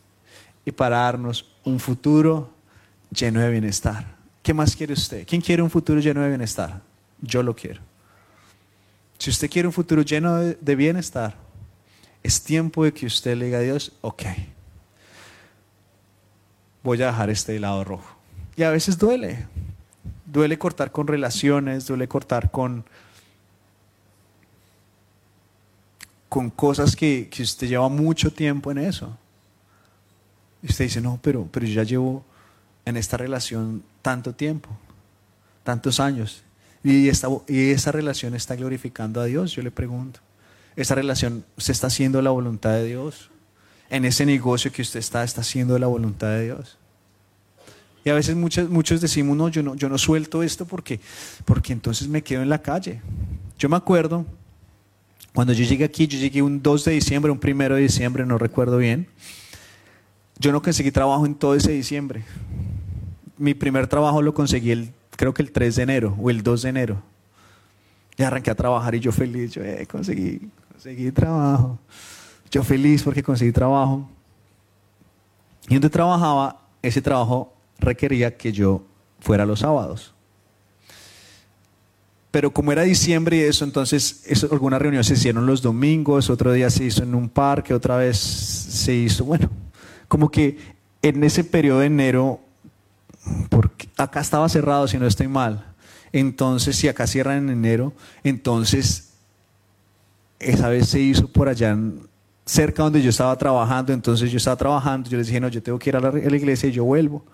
[0.66, 2.50] y para darnos un futuro
[3.10, 4.16] lleno de bienestar.
[4.42, 5.26] ¿Qué más quiere usted?
[5.26, 6.82] ¿Quién quiere un futuro lleno de bienestar?
[7.22, 7.80] Yo lo quiero.
[9.16, 11.34] Si usted quiere un futuro lleno de bienestar,
[12.22, 14.22] es tiempo de que usted le diga a Dios, ok,
[16.82, 18.14] voy a dejar este lado rojo.
[18.56, 19.46] Y a veces duele.
[20.34, 22.84] Duele cortar con relaciones, duele cortar con,
[26.28, 29.16] con cosas que, que usted lleva mucho tiempo en eso.
[30.62, 32.22] Y usted dice, no, pero, pero yo ya llevo
[32.84, 34.68] en esta relación tanto tiempo,
[35.62, 36.42] tantos años.
[36.82, 40.20] Y, esta, y esa relación está glorificando a Dios, yo le pregunto
[40.76, 43.30] esa relación, ¿se está haciendo la voluntad de Dios?
[43.90, 46.78] En ese negocio que usted está, ¿está haciendo la voluntad de Dios?
[48.04, 51.00] Y a veces muchos, muchos decimos, no yo, no, yo no suelto esto porque,
[51.46, 53.00] porque entonces me quedo en la calle.
[53.58, 54.26] Yo me acuerdo,
[55.32, 58.36] cuando yo llegué aquí, yo llegué un 2 de diciembre, un 1 de diciembre, no
[58.36, 59.08] recuerdo bien.
[60.38, 62.24] Yo no conseguí trabajo en todo ese diciembre.
[63.38, 66.62] Mi primer trabajo lo conseguí el, creo que el 3 de enero o el 2
[66.62, 67.02] de enero.
[68.18, 71.78] Y arranqué a trabajar y yo feliz, yo eh, conseguí, conseguí trabajo.
[72.50, 74.08] Yo feliz porque conseguí trabajo.
[75.68, 78.84] Y donde trabajaba, ese trabajo requería que yo
[79.20, 80.14] fuera los sábados.
[82.30, 86.52] Pero como era diciembre y eso, entonces eso, algunas reuniones se hicieron los domingos, otro
[86.52, 89.48] día se hizo en un parque, otra vez se hizo, bueno,
[90.08, 90.58] como que
[91.00, 92.40] en ese periodo de enero,
[93.48, 95.64] porque acá estaba cerrado si no estoy mal,
[96.12, 97.92] entonces si acá cierran en enero,
[98.24, 99.12] entonces
[100.40, 101.78] esa vez se hizo por allá
[102.44, 105.78] cerca donde yo estaba trabajando, entonces yo estaba trabajando, yo les dije, no, yo tengo
[105.78, 107.24] que ir a la, a la iglesia y yo vuelvo.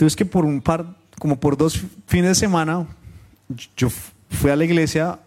[0.00, 2.86] Entonces que por un par, como por dos fines de semana,
[3.76, 3.90] yo
[4.30, 5.18] fui a la iglesia,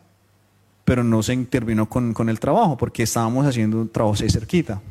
[0.83, 4.81] pero no se intervino con, con el trabajo, porque estábamos haciendo un trabajo ahí cerquita.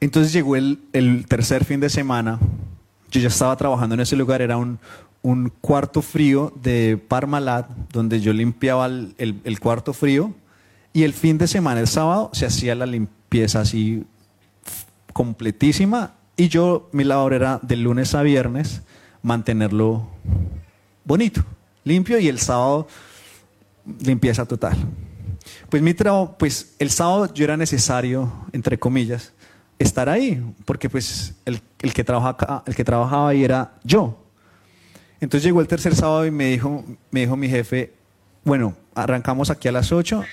[0.00, 2.38] Entonces llegó el, el, tercer fin de semana,
[3.10, 4.78] yo ya estaba trabajando en ese lugar, era un,
[5.22, 10.34] un cuarto frío de Parmalat, donde yo limpiaba el, el, el, cuarto frío,
[10.92, 14.04] y el fin de semana, el sábado, se hacía la limpieza así
[15.14, 18.82] completísima y yo, mi labor era de lunes a viernes
[19.22, 20.08] mantenerlo
[21.04, 21.44] bonito,
[21.84, 22.88] limpio y el sábado
[24.00, 24.76] limpieza total.
[25.70, 29.32] Pues mi trabajo, pues el sábado yo era necesario, entre comillas,
[29.78, 34.18] estar ahí, porque pues el, el, que, trabaja el que trabajaba ahí era yo.
[35.20, 37.92] Entonces llegó el tercer sábado y me dijo, me dijo mi jefe,
[38.42, 40.24] bueno, arrancamos aquí a las 8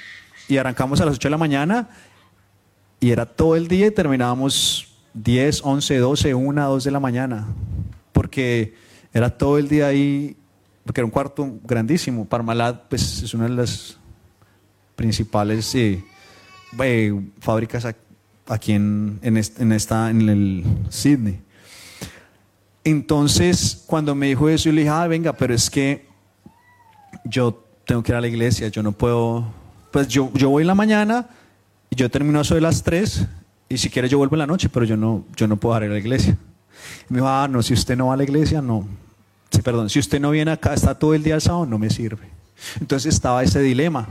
[0.48, 1.89] y arrancamos a las 8 de la mañana
[3.00, 7.48] y era todo el día y terminábamos 10, 11, 12, 1, 2 de la mañana,
[8.12, 8.74] porque
[9.13, 10.36] era todo el día ahí,
[10.86, 12.26] porque era un cuarto grandísimo.
[12.26, 13.98] Parmalat pues, es una de las
[14.95, 16.04] principales eh,
[16.82, 17.88] eh, fábricas
[18.48, 21.41] aquí en, en, en, esta, en el Sydney.
[22.84, 26.08] Entonces, cuando me dijo eso, yo le dije, ah, venga, pero es que
[27.26, 29.52] yo tengo que ir a la iglesia, yo no puedo,
[29.91, 31.30] pues yo, yo voy en la mañana
[31.89, 33.28] y yo termino eso de las 3
[33.69, 35.89] y si quiere yo vuelvo en la noche, pero yo no, yo no puedo ir
[35.89, 36.36] a la iglesia.
[37.10, 38.88] Y me dijo, ah, no, si usted no va a la iglesia, no.
[39.51, 41.89] Sí, perdón, si usted no viene acá, está todo el día al sábado, no me
[41.89, 42.27] sirve.
[42.82, 44.08] Entonces estaba ese dilema.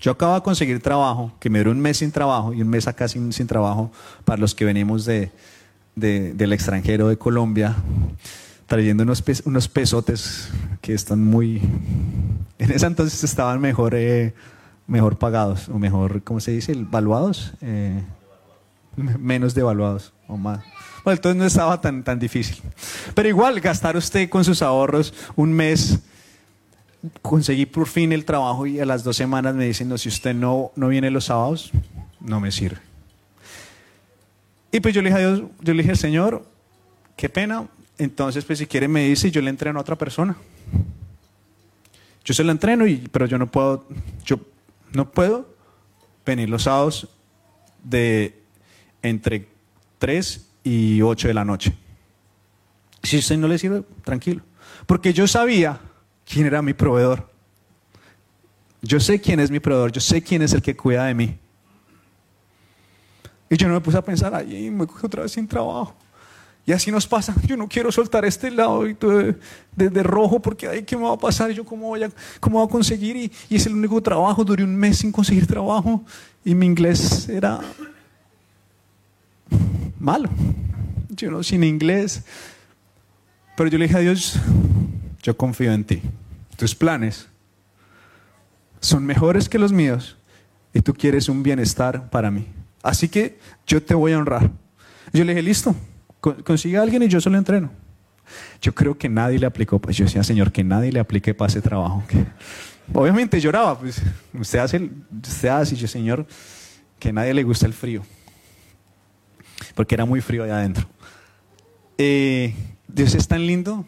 [0.00, 2.86] Yo acabo de conseguir trabajo, que me duró un mes sin trabajo y un mes
[2.86, 3.90] acá sin, sin trabajo
[4.24, 5.30] para los que venimos de,
[5.94, 7.76] de, del extranjero, de Colombia,
[8.66, 11.60] trayendo unos, unos pesotes que están muy...
[12.58, 14.34] En ese entonces estaban mejor, eh,
[14.86, 16.74] mejor pagados, o mejor, ¿cómo se dice?
[16.76, 17.54] ¿Valuados?
[17.62, 18.02] Eh,
[18.96, 20.60] menos devaluados o más.
[21.04, 22.58] Bueno, entonces no estaba tan, tan difícil.
[23.14, 26.00] Pero igual, gastar usted con sus ahorros un mes,
[27.22, 30.34] conseguí por fin el trabajo y a las dos semanas me dicen, no, si usted
[30.34, 31.70] no, no viene los sábados,
[32.20, 32.78] no me sirve.
[34.72, 36.44] Y pues yo le dije a Dios, yo le dije, Señor,
[37.16, 37.66] qué pena,
[37.98, 40.36] entonces pues si quiere me dice, yo le entreno a otra persona.
[42.24, 43.86] Yo se la entreno, y, pero yo no puedo,
[44.24, 44.38] yo
[44.92, 45.48] no puedo
[46.24, 47.08] venir los sábados
[47.82, 48.39] de
[49.02, 49.48] entre
[49.98, 51.74] 3 y 8 de la noche.
[53.02, 54.42] Si usted no le sirve, tranquilo.
[54.86, 55.80] Porque yo sabía
[56.24, 57.28] quién era mi proveedor.
[58.82, 61.38] Yo sé quién es mi proveedor, yo sé quién es el que cuida de mí.
[63.50, 65.94] Y yo no me puse a pensar, ay, me cojo otra vez sin trabajo.
[66.64, 67.34] Y así nos pasa.
[67.46, 69.36] Yo no quiero soltar este lado de,
[69.74, 71.50] de, de rojo porque, ay, ¿qué me va a pasar?
[71.50, 73.16] ¿Yo cómo voy a, cómo voy a conseguir?
[73.16, 74.44] Y, y es el único trabajo.
[74.44, 76.04] Duré un mes sin conseguir trabajo.
[76.44, 77.60] Y mi inglés era
[80.00, 80.28] malo.
[81.10, 82.24] Yo no sin inglés.
[83.56, 84.40] Pero yo le dije a Dios,
[85.22, 86.02] yo confío en ti.
[86.56, 87.28] Tus planes
[88.80, 90.16] son mejores que los míos
[90.72, 92.46] y tú quieres un bienestar para mí.
[92.82, 94.50] Así que yo te voy a honrar.
[95.12, 95.76] Yo le dije, listo,
[96.20, 97.70] consigue a alguien y yo solo entreno.
[98.62, 101.50] Yo creo que nadie le aplicó, pues yo decía, Señor, que nadie le aplique para
[101.50, 102.02] ese trabajo.
[102.94, 104.00] obviamente lloraba, pues
[104.32, 104.90] usted hace,
[105.22, 106.26] usted yo, Señor,
[106.98, 108.02] que nadie le gusta el frío
[109.80, 110.86] porque era muy frío allá adentro.
[111.96, 112.54] Eh,
[112.86, 113.86] Dios es tan lindo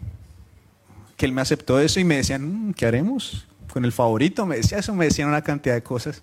[1.18, 3.47] que Él me aceptó eso y me decían, mm, ¿qué haremos?
[3.70, 6.22] Con el favorito, me decía eso, me decían una cantidad de cosas.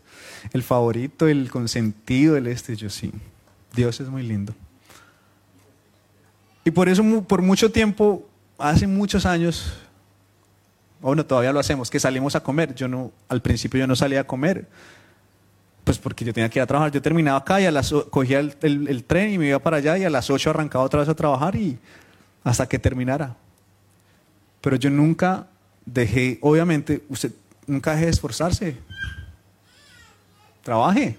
[0.54, 3.12] El favorito, el consentido, el este, yo sí.
[3.76, 4.56] Dios es muy lindo.
[6.66, 9.72] Y por eso, por mucho tiempo, hace muchos años,
[11.00, 12.74] bueno, todavía lo hacemos, que salimos a comer.
[12.74, 14.68] Yo no, al principio yo no salía a comer,
[15.90, 16.92] pues porque yo tenía que ir a trabajar.
[16.92, 19.98] Yo terminaba acá y a las, cogía el, el, tren y me iba para allá
[19.98, 21.80] y a las 8 arrancaba otra vez a trabajar y
[22.44, 23.36] hasta que terminara.
[24.62, 25.48] Pero yo nunca
[25.88, 27.32] dejé, obviamente, usted
[27.66, 28.78] nunca deje de esforzarse.
[30.62, 31.18] Trabaje.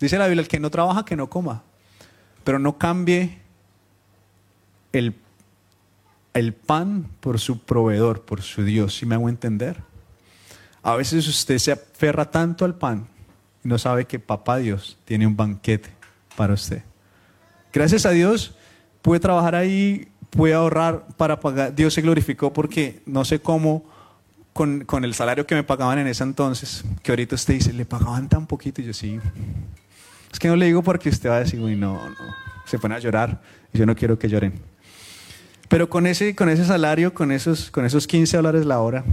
[0.00, 1.62] Dice la Biblia, el que no trabaja, que no coma.
[2.42, 3.38] Pero no cambie
[4.92, 5.14] el,
[6.34, 9.80] el pan por su proveedor, por su Dios, si me hago entender.
[10.82, 13.11] A veces usted se aferra tanto al pan
[13.62, 15.90] no sabe que papá Dios tiene un banquete
[16.36, 16.82] para usted.
[17.72, 18.54] Gracias a Dios
[19.02, 21.74] pude trabajar ahí, pude ahorrar para pagar.
[21.74, 23.84] Dios se glorificó porque no sé cómo
[24.52, 27.84] con, con, el salario que me pagaban en ese entonces, que ahorita usted dice, le
[27.84, 29.18] pagaban tan poquito y yo sí.
[30.32, 32.16] Es que no le digo porque usted va a decir, uy, no, no,
[32.64, 33.40] se pone a llorar
[33.72, 34.54] y yo no quiero que lloren.
[35.68, 39.04] Pero con ese, con ese salario, con esos, con esos 15 dólares la hora,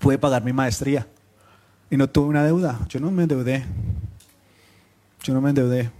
[0.00, 1.06] pude pagar mi maestría
[1.90, 2.80] y no tuve una deuda.
[2.88, 3.64] Yo no me endeudé.
[5.22, 5.90] Yo no me endeudé.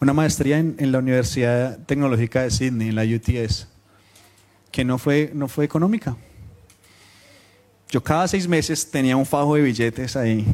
[0.00, 3.68] Una maestría en, en la Universidad Tecnológica de Sydney, en la UTS,
[4.70, 6.16] que no fue, no fue económica.
[7.90, 10.44] Yo cada seis meses tenía un fajo de billetes ahí.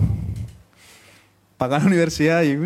[1.57, 2.59] Paga la universidad y,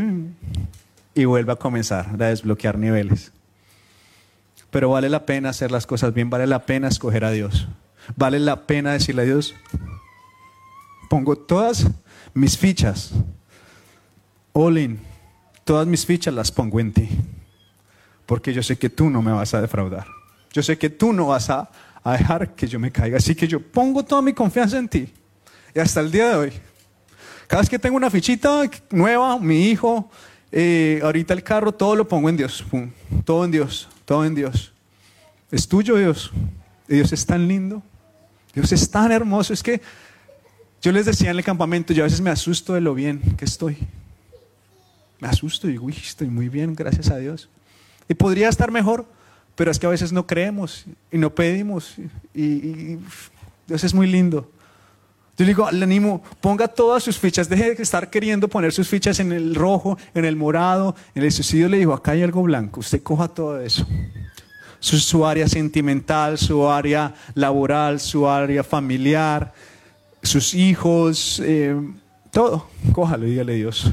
[1.15, 3.33] y vuelve a comenzar a desbloquear niveles.
[4.71, 7.69] Pero vale la pena hacer las cosas bien, vale la pena escoger a Dios.
[8.17, 9.55] Vale la pena decirle a Dios,
[11.09, 11.87] pongo todas
[12.35, 13.13] mis fichas,
[14.53, 15.01] all in,
[15.65, 17.09] todas mis fichas las pongo en ti.
[18.27, 20.07] Porque yo sé que tú no me vas a defraudar.
[20.53, 21.71] Yo sé que tú no vas a,
[22.05, 23.19] dejar que yo me caiga.
[23.19, 25.13] Así que yo pongo toda mi confianza en ti.
[25.75, 26.53] Y hasta el día de hoy.
[27.47, 30.11] Cada vez que tengo una fichita nueva, mi hijo,
[30.51, 32.65] eh, ahorita el carro, todo lo pongo en Dios.
[33.25, 34.73] todo en Dios, todo en Dios.
[35.51, 36.33] Es tuyo Dios.
[36.89, 37.83] Dios es tan lindo.
[38.55, 39.53] Dios es tan hermoso.
[39.53, 39.81] Es que
[40.87, 43.45] yo les decía en el campamento, yo a veces me asusto de lo bien que
[43.45, 43.77] estoy.
[45.19, 47.49] Me asusto y digo, uy, estoy muy bien, gracias a Dios.
[48.09, 49.05] Y podría estar mejor,
[49.57, 51.97] pero es que a veces no creemos y no pedimos.
[52.33, 52.99] Y,
[53.67, 54.49] Dios es muy lindo.
[55.37, 58.87] Yo le digo, le animo, ponga todas sus fichas, deje de estar queriendo poner sus
[58.87, 61.69] fichas en el rojo, en el morado, en el suicidio.
[61.69, 63.85] Le digo, acá hay algo blanco, usted coja todo eso.
[64.79, 69.53] Su área sentimental, su área laboral, su área familiar,
[70.27, 71.75] sus hijos, eh,
[72.31, 72.69] todo.
[72.93, 73.91] Cójalo dígale Dios.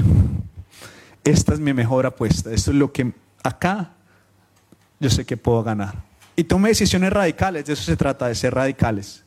[1.23, 2.51] Esta es mi mejor apuesta.
[2.51, 3.13] Esto es lo que
[3.43, 3.91] acá
[4.99, 6.03] yo sé que puedo ganar.
[6.35, 7.65] Y tome decisiones radicales.
[7.65, 9.23] De eso se trata, de ser radicales.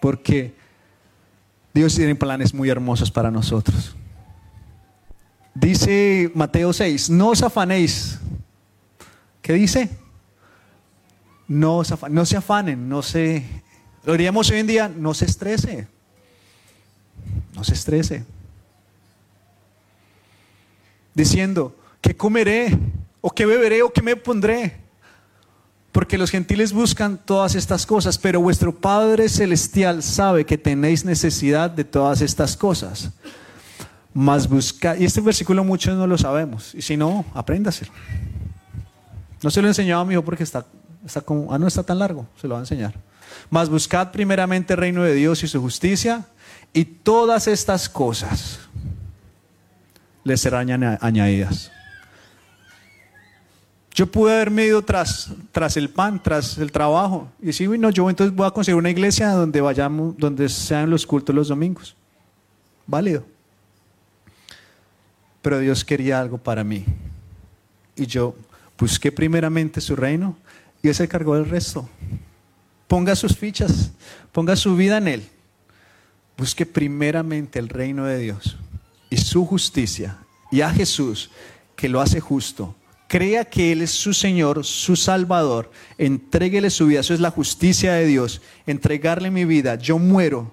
[0.00, 0.54] Porque
[1.74, 3.94] Dios tiene planes muy hermosos para nosotros.
[5.54, 8.18] Dice Mateo 6, no os afanéis.
[9.42, 9.90] ¿Qué dice?
[11.48, 13.44] No, no se afanen, no se
[14.04, 15.86] lo diríamos hoy en día, no se estrese.
[17.54, 18.24] No se estrese.
[21.14, 22.78] Diciendo, ¿qué comeré?
[23.20, 23.82] ¿O qué beberé?
[23.82, 24.76] ¿O qué me pondré?
[25.90, 31.70] Porque los gentiles buscan todas estas cosas, pero vuestro Padre Celestial sabe que tenéis necesidad
[31.70, 33.10] de todas estas cosas.
[34.14, 37.90] Más busca, y este versículo muchos no lo sabemos, y si no, apréndaselo.
[39.42, 40.64] No se lo he enseñado a mi hijo porque está,
[41.04, 42.94] está como, ah, no está tan largo, se lo va a enseñar.
[43.50, 46.26] Mas buscad primeramente el reino de Dios y su justicia,
[46.72, 48.60] y todas estas cosas
[50.24, 50.70] les serán
[51.00, 51.70] añadidas.
[53.98, 58.08] Yo pude haberme ido tras, tras el pan, tras el trabajo, y decir, no, yo
[58.08, 61.96] entonces voy a conseguir una iglesia donde vayamos, donde sean los cultos los domingos.
[62.86, 63.24] Válido.
[65.42, 66.84] Pero Dios quería algo para mí.
[67.96, 68.36] Y yo
[68.78, 70.36] busqué primeramente su reino
[70.80, 71.88] y Él se cargó del resto.
[72.88, 73.92] Ponga sus fichas,
[74.32, 75.28] ponga su vida en Él.
[76.36, 78.56] Busque primeramente el reino de Dios
[79.10, 80.18] y su justicia
[80.50, 81.30] y a Jesús
[81.76, 82.74] que lo hace justo.
[83.06, 85.70] Crea que Él es su Señor, su Salvador.
[85.96, 87.00] Entréguele su vida.
[87.00, 88.42] Eso es la justicia de Dios.
[88.66, 89.76] Entregarle mi vida.
[89.76, 90.52] Yo muero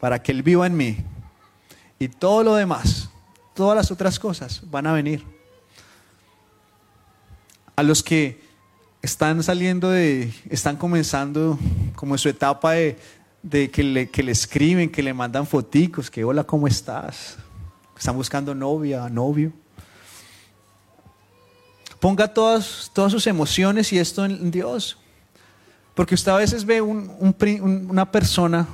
[0.00, 0.98] para que Él viva en mí.
[1.98, 3.10] Y todo lo demás,
[3.54, 5.24] todas las otras cosas van a venir.
[7.74, 8.45] A los que
[9.06, 11.56] están saliendo de, están comenzando
[11.94, 16.42] como su etapa de, que, le, que le escriben, que le mandan foticos, que hola,
[16.42, 17.36] ¿cómo estás?
[17.96, 19.52] Están buscando novia, novio.
[22.00, 24.98] Ponga todas, todas sus emociones y esto en Dios.
[25.94, 28.66] Porque usted a veces ve una persona,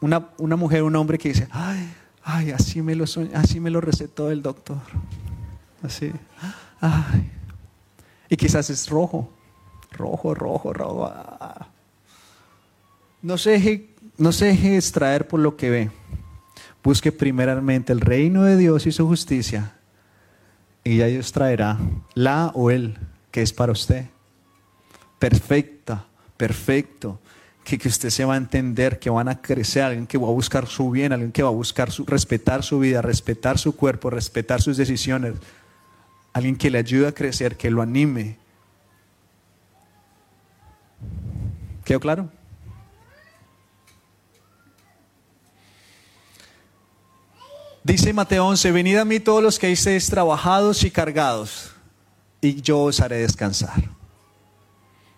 [0.00, 1.88] una, una, mujer, un hombre que dice, ay,
[2.24, 4.80] ay, así me lo, así me lo recetó el doctor.
[5.80, 6.10] Así,
[6.80, 7.30] ay.
[8.28, 9.35] Y quizás es rojo
[9.96, 11.12] rojo, rojo, rojo.
[13.22, 13.88] No se deje,
[14.18, 15.90] no extraer por lo que ve.
[16.84, 19.76] Busque primeramente el reino de Dios y su justicia
[20.86, 21.78] y ya Dios traerá
[22.14, 22.96] la o el
[23.32, 24.06] que es para usted.
[25.18, 27.18] Perfecta, perfecto.
[27.64, 30.30] Que, que, usted se va a entender, que van a crecer, alguien que va a
[30.30, 34.10] buscar su bien, alguien que va a buscar su, respetar su vida, respetar su cuerpo,
[34.10, 35.34] respetar sus decisiones,
[36.32, 38.36] alguien que le ayude a crecer, que lo anime.
[41.86, 42.28] ¿Quedó claro?
[47.84, 51.70] Dice Mateo 11, venid a mí todos los que estéis trabajados y cargados,
[52.40, 53.84] y yo os haré descansar.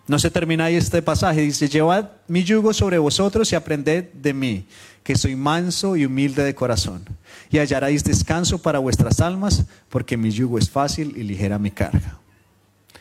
[0.07, 4.35] No se termina ahí este pasaje, dice, llevad mi yugo sobre vosotros y aprended de
[4.35, 4.67] mí,
[5.01, 7.03] que soy manso y humilde de corazón,
[7.49, 12.19] y hallaréis descanso para vuestras almas, porque mi yugo es fácil y ligera mi carga.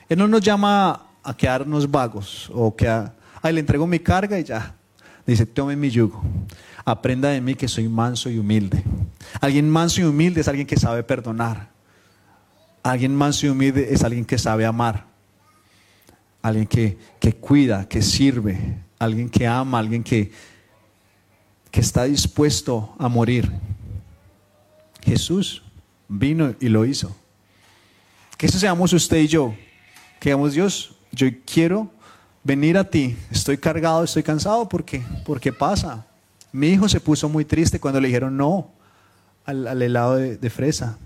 [0.09, 3.13] Él no nos llama a quedarnos vagos o a,
[3.43, 4.75] ay, le entrego mi carga y ya.
[5.27, 6.23] Dice, tome mi yugo
[6.91, 8.83] aprenda de mí que soy manso y humilde.
[9.41, 11.69] Alguien manso y humilde es alguien que sabe perdonar.
[12.83, 15.07] Alguien manso y humilde es alguien que sabe amar.
[16.41, 18.79] Alguien que, que cuida, que sirve.
[18.99, 20.33] Alguien que ama, alguien que,
[21.71, 23.51] que está dispuesto a morir.
[25.03, 25.63] Jesús
[26.09, 27.15] vino y lo hizo.
[28.37, 29.55] Que eso seamos usted y yo.
[30.21, 31.91] Que Dios, yo quiero
[32.49, 33.15] venir a ti.
[33.31, 36.07] Estoy cargado, estoy cansado porque, porque pasa.
[36.51, 38.71] Mi hijo se puso muy triste cuando le dijeron no
[39.45, 40.97] al, helado de, fresa.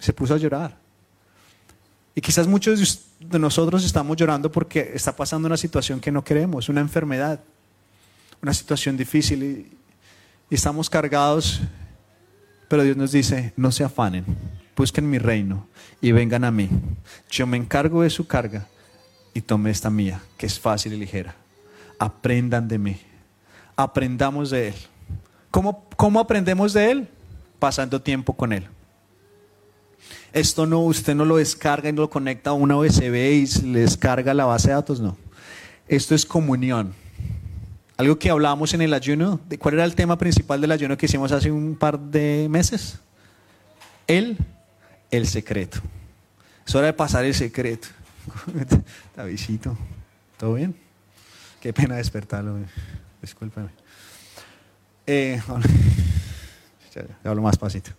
[0.00, 0.76] Se puso a llorar.
[2.12, 6.68] Y quizás muchos de nosotros estamos llorando porque está pasando una situación que no queremos,
[6.68, 7.38] una enfermedad,
[8.42, 9.78] una situación difícil y,
[10.50, 11.60] y estamos cargados.
[12.68, 14.24] Pero Dios nos dice, no se afanen,
[14.76, 15.68] busquen mi reino
[16.00, 16.68] y vengan a mí.
[17.30, 18.66] Yo me encargo de su carga
[19.34, 21.34] y tome esta mía, que es fácil y ligera.
[21.98, 23.00] Aprendan de mí
[23.82, 24.74] aprendamos de Él.
[25.50, 27.08] ¿Cómo, ¿Cómo, aprendemos de Él?
[27.58, 28.66] Pasando tiempo con Él.
[30.32, 33.80] Esto no, usted no lo descarga y no lo conecta a una USB y le
[33.80, 35.16] descarga la base de datos, no.
[35.88, 36.94] Esto es comunión.
[37.96, 41.06] Algo que hablábamos en el ayuno, de ¿cuál era el tema principal del ayuno que
[41.06, 42.98] hicimos hace un par de meses?
[44.06, 44.38] El,
[45.10, 45.80] el secreto.
[46.66, 47.88] Es hora de pasar el secreto.
[49.16, 49.76] Davidito,
[50.38, 50.74] ¿todo bien?
[51.60, 52.58] Qué pena despertarlo
[53.20, 53.68] discúlpeme.
[55.06, 55.40] Eh,
[57.24, 57.90] hablo más pasito.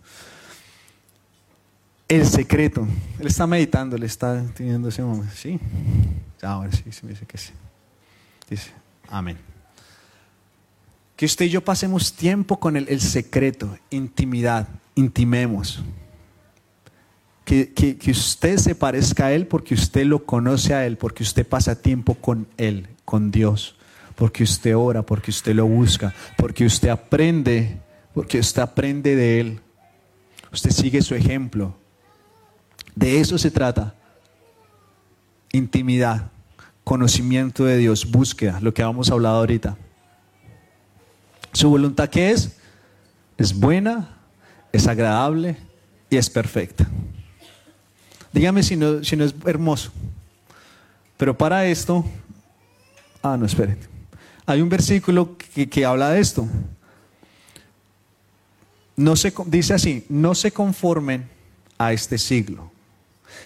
[2.08, 2.86] El secreto.
[3.18, 5.32] Él está meditando, le está teniendo ese momento.
[5.34, 5.58] Sí.
[6.42, 7.52] Ahora sí, se me dice que sí.
[8.50, 8.70] Dice,
[9.08, 9.38] amén.
[11.16, 15.82] Que usted y yo pasemos tiempo con el, el secreto, intimidad, intimemos.
[17.44, 21.24] Que, que, que, usted se parezca a Él porque usted lo conoce a Él, porque
[21.24, 23.74] usted pasa tiempo con Él, con Dios
[24.14, 27.80] porque usted ora, porque usted lo busca, porque usted aprende,
[28.14, 29.60] porque usted aprende de Él.
[30.52, 31.74] Usted sigue su ejemplo.
[32.94, 33.94] De eso se trata.
[35.52, 36.30] Intimidad,
[36.84, 39.76] conocimiento de Dios, búsqueda, lo que hemos hablado ahorita.
[41.52, 42.56] ¿Su voluntad qué es?
[43.38, 44.18] Es buena,
[44.72, 45.56] es agradable
[46.10, 46.86] y es perfecta.
[48.32, 49.92] Dígame si no, si no es hermoso.
[51.16, 52.04] Pero para esto,
[53.22, 53.78] ah, no, esperen.
[54.46, 56.48] Hay un versículo que, habla de esto.
[58.96, 61.28] No se, dice así, no se conformen
[61.78, 62.70] a este siglo,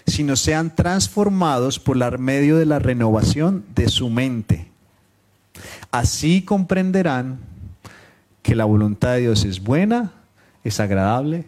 [0.05, 4.71] sino sean transformados por el medio de la renovación de su mente.
[5.91, 7.39] Así comprenderán
[8.41, 10.13] que la voluntad de Dios es buena,
[10.63, 11.45] es agradable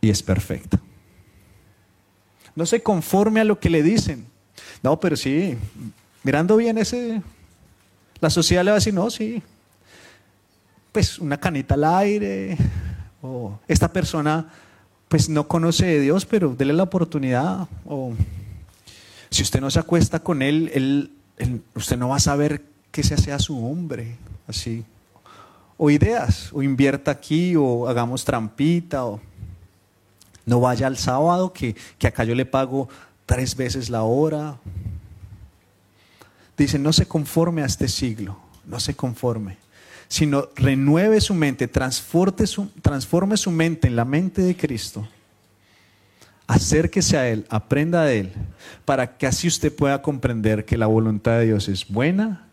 [0.00, 0.80] y es perfecta.
[2.54, 4.26] No se conforme a lo que le dicen.
[4.82, 5.56] No, pero sí,
[6.22, 7.22] mirando bien ese
[8.22, 9.42] la sociedad le va a decir, no, sí,
[10.92, 12.56] pues una canita al aire,
[13.20, 14.48] o esta persona
[15.08, 18.12] pues no conoce de Dios, pero dele la oportunidad, o
[19.28, 21.10] si usted no se acuesta con él, él,
[21.74, 24.84] usted no va a saber que se sea su hombre, así.
[25.76, 29.20] O ideas, o invierta aquí, o hagamos trampita, o
[30.46, 32.88] no vaya al sábado, que, que acá yo le pago
[33.26, 34.58] tres veces la hora,
[36.56, 39.56] Dice, no se conforme a este siglo, no se conforme,
[40.08, 41.68] sino renueve su mente,
[42.46, 45.08] su, transforme su mente en la mente de Cristo.
[46.46, 48.32] Acérquese a Él, aprenda de Él,
[48.84, 52.46] para que así usted pueda comprender que la voluntad de Dios es buena,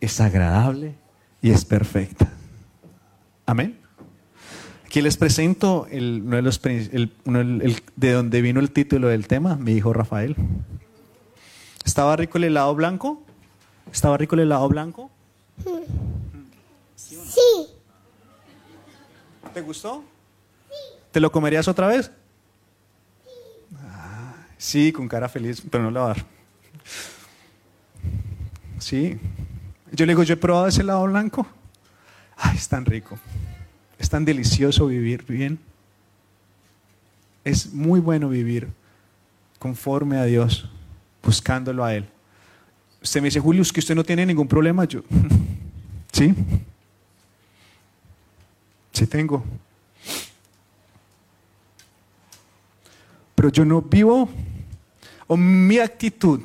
[0.00, 0.94] es agradable
[1.42, 2.32] y es perfecta.
[3.44, 3.83] Amén.
[4.94, 6.62] Aquí les presento el, uno de, los,
[7.96, 10.36] de donde vino el título del tema, mi hijo Rafael.
[11.84, 13.20] ¿Estaba rico el helado blanco?
[13.90, 15.10] ¿Estaba rico el helado blanco?
[16.94, 17.16] Sí.
[19.52, 20.04] ¿Te gustó?
[21.10, 22.12] ¿Te lo comerías otra vez?
[23.76, 26.24] Ah, sí, con cara feliz, pero no lo va a dar.
[28.78, 29.18] Sí.
[29.90, 31.44] Yo le digo, yo he probado ese lado blanco.
[32.36, 33.18] Ay, es tan rico.
[33.98, 35.58] Es tan delicioso vivir bien.
[37.44, 38.68] Es muy bueno vivir
[39.58, 40.68] conforme a Dios,
[41.22, 42.06] buscándolo a Él.
[43.02, 44.84] Usted me dice, Julio, es que usted no tiene ningún problema.
[44.84, 45.02] Yo,
[46.12, 46.34] ¿sí?
[48.92, 49.44] Sí tengo.
[53.34, 54.28] Pero yo no vivo,
[55.26, 56.40] o mi actitud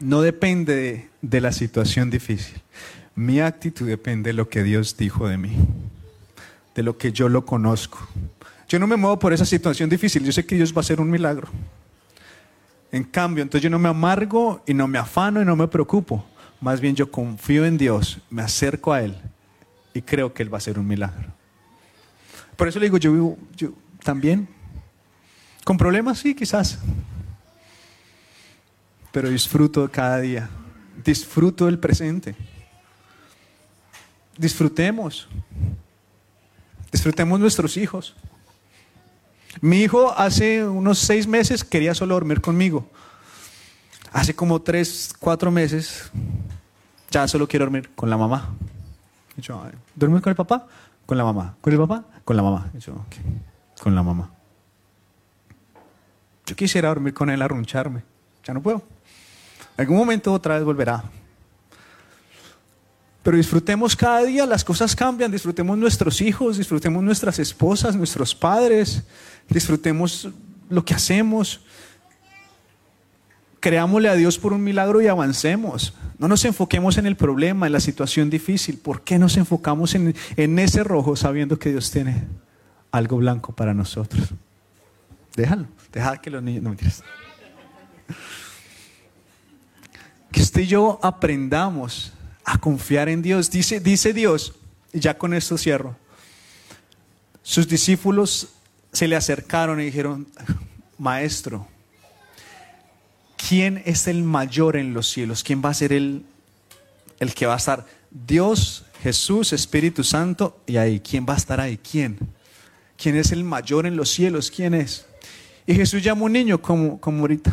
[0.00, 2.62] no depende de, de la situación difícil.
[3.14, 5.56] Mi actitud depende de lo que Dios dijo de mí,
[6.76, 8.06] de lo que yo lo conozco.
[8.68, 11.00] Yo no me muevo por esa situación difícil, yo sé que Dios va a hacer
[11.00, 11.48] un milagro.
[12.92, 16.24] En cambio, entonces yo no me amargo y no me afano y no me preocupo.
[16.60, 19.16] Más bien yo confío en Dios, me acerco a Él
[19.94, 21.32] y creo que Él va a hacer un milagro.
[22.56, 23.72] Por eso le digo, yo vivo yo,
[24.02, 24.48] también.
[25.64, 26.78] Con problemas, sí, quizás.
[29.12, 30.48] Pero disfruto cada día.
[31.04, 32.34] Disfruto del presente.
[34.36, 35.28] Disfrutemos.
[37.06, 38.16] Disfrutemos nuestros hijos.
[39.60, 42.84] Mi hijo hace unos seis meses quería solo dormir conmigo.
[44.12, 46.10] Hace como tres, cuatro meses
[47.08, 48.52] ya solo quiero dormir con la mamá.
[49.94, 50.66] ¿Dormir con el papá?
[51.06, 51.54] Con la mamá.
[51.60, 52.02] ¿Con el papá?
[52.24, 52.72] Con la mamá.
[53.80, 54.30] Con la mamá.
[56.44, 58.02] Yo quisiera dormir con él, arruncharme.
[58.44, 58.82] Ya no puedo.
[59.76, 61.04] Algún momento otra vez volverá.
[63.26, 69.02] Pero disfrutemos cada día, las cosas cambian, disfrutemos nuestros hijos, disfrutemos nuestras esposas, nuestros padres,
[69.48, 70.28] disfrutemos
[70.68, 71.60] lo que hacemos.
[73.58, 75.92] Creámosle a Dios por un milagro y avancemos.
[76.20, 78.78] No nos enfoquemos en el problema, en la situación difícil.
[78.78, 82.28] ¿Por qué nos enfocamos en, en ese rojo sabiendo que Dios tiene
[82.92, 84.22] algo blanco para nosotros?
[85.34, 86.62] Déjalo, deja que los niños...
[86.62, 87.02] No mentiras.
[90.30, 92.12] Que usted y yo aprendamos
[92.46, 93.50] a confiar en Dios.
[93.50, 94.54] Dice, dice Dios,
[94.92, 95.96] y ya con esto cierro,
[97.42, 98.48] sus discípulos
[98.92, 100.28] se le acercaron y dijeron,
[100.96, 101.66] maestro,
[103.36, 105.42] ¿quién es el mayor en los cielos?
[105.42, 106.24] ¿Quién va a ser el,
[107.18, 107.84] el que va a estar?
[108.10, 111.78] Dios, Jesús, Espíritu Santo, y ahí, ¿quién va a estar ahí?
[111.78, 112.16] ¿Quién?
[112.96, 114.52] ¿Quién es el mayor en los cielos?
[114.52, 115.04] ¿Quién es?
[115.66, 117.52] Y Jesús llamó a un niño como, como ahorita.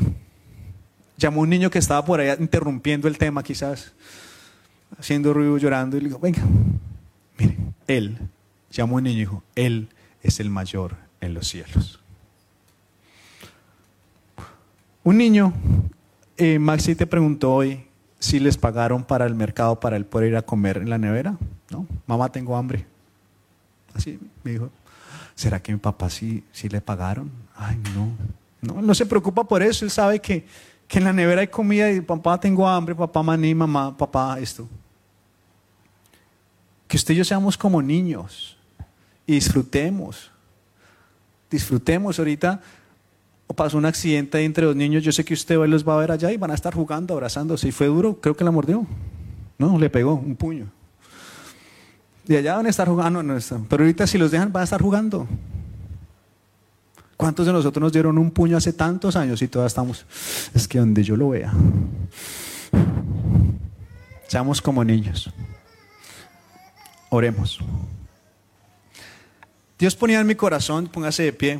[1.17, 3.91] Llamó a un niño que estaba por allá interrumpiendo el tema quizás
[4.97, 6.41] haciendo ruido, llorando, y le digo, venga,
[7.37, 8.17] mire, Él,
[8.71, 9.89] llamó a un niño y dijo, Él
[10.21, 11.99] es el mayor en los cielos.
[15.03, 15.53] Un niño,
[16.37, 17.85] eh, Maxi te preguntó hoy
[18.19, 21.37] si les pagaron para el mercado para él poder ir a comer en la nevera.
[21.69, 22.85] No, mamá, tengo hambre.
[23.93, 24.69] Así me dijo,
[25.35, 27.29] ¿será que mi papá sí, sí le pagaron?
[27.55, 28.11] Ay, no.
[28.61, 30.45] No, no se preocupa por eso, él sabe que,
[30.87, 34.69] que en la nevera hay comida y papá tengo hambre, papá maní, mamá, papá esto.
[36.93, 38.55] Que usted y yo seamos como niños
[39.25, 40.29] y disfrutemos.
[41.49, 42.61] Disfrutemos ahorita.
[43.55, 45.01] Pasó un accidente entre los niños.
[45.01, 47.67] Yo sé que usted los va a ver allá y van a estar jugando, abrazándose.
[47.67, 48.85] Y fue duro, creo que la mordió.
[49.57, 50.67] No, le pegó un puño.
[52.27, 53.23] Y allá van a estar jugando.
[53.23, 55.27] No Pero ahorita si los dejan, van a estar jugando.
[57.17, 60.05] ¿Cuántos de nosotros nos dieron un puño hace tantos años y todavía estamos?
[60.53, 61.51] Es que donde yo lo vea.
[64.27, 65.33] Seamos como niños.
[67.13, 67.59] Oremos.
[69.77, 71.59] Dios ponía en mi corazón, póngase de pie.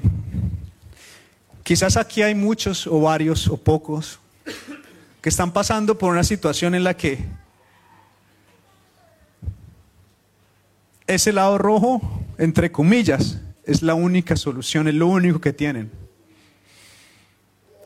[1.62, 4.20] Quizás aquí hay muchos o varios o pocos
[5.22, 7.20] que están pasando por una situación en la que
[11.06, 12.02] ese lado rojo,
[12.40, 15.92] entre comillas, es la única solución, es lo único que tienen.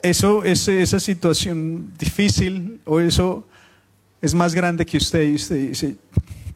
[0.01, 3.45] Eso, esa situación difícil o eso
[4.21, 5.97] es más grande que usted y usted dice,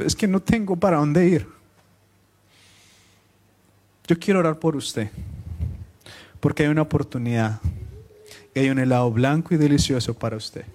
[0.02, 1.48] es que no tengo para dónde ir.
[4.08, 5.10] Yo quiero orar por usted,
[6.40, 7.62] porque hay una oportunidad
[8.54, 10.66] y hay un helado blanco y delicioso para usted.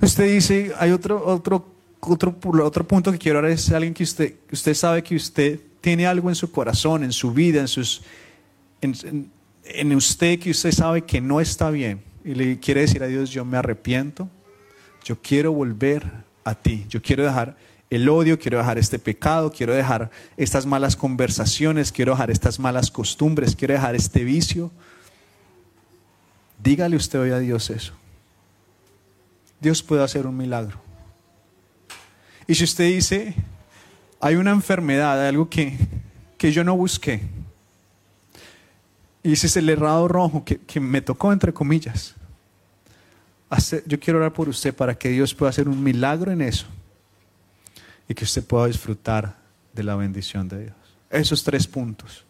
[0.00, 1.66] Usted dice, hay otro, otro,
[2.00, 6.06] otro, otro punto que quiero orar es alguien que usted, usted sabe que usted tiene
[6.06, 8.02] algo en su corazón, en su vida, en sus,
[8.80, 9.30] en,
[9.64, 13.30] en usted que usted sabe que no está bien y le quiere decir a Dios,
[13.30, 14.28] yo me arrepiento,
[15.04, 16.04] yo quiero volver
[16.48, 16.86] a ti.
[16.88, 17.56] Yo quiero dejar
[17.90, 22.90] el odio, quiero dejar este pecado, quiero dejar estas malas conversaciones, quiero dejar estas malas
[22.90, 24.70] costumbres, quiero dejar este vicio.
[26.62, 27.92] Dígale usted hoy a Dios eso.
[29.60, 30.78] Dios puede hacer un milagro.
[32.46, 33.34] Y si usted dice,
[34.20, 35.76] hay una enfermedad, algo que,
[36.36, 37.22] que yo no busqué.
[39.22, 42.14] Y ese es el errado rojo que, que me tocó, entre comillas.
[43.86, 46.66] Yo quiero orar por usted para que Dios pueda hacer un milagro en eso
[48.08, 49.36] y que usted pueda disfrutar
[49.72, 50.76] de la bendición de Dios.
[51.10, 52.24] Esos tres puntos.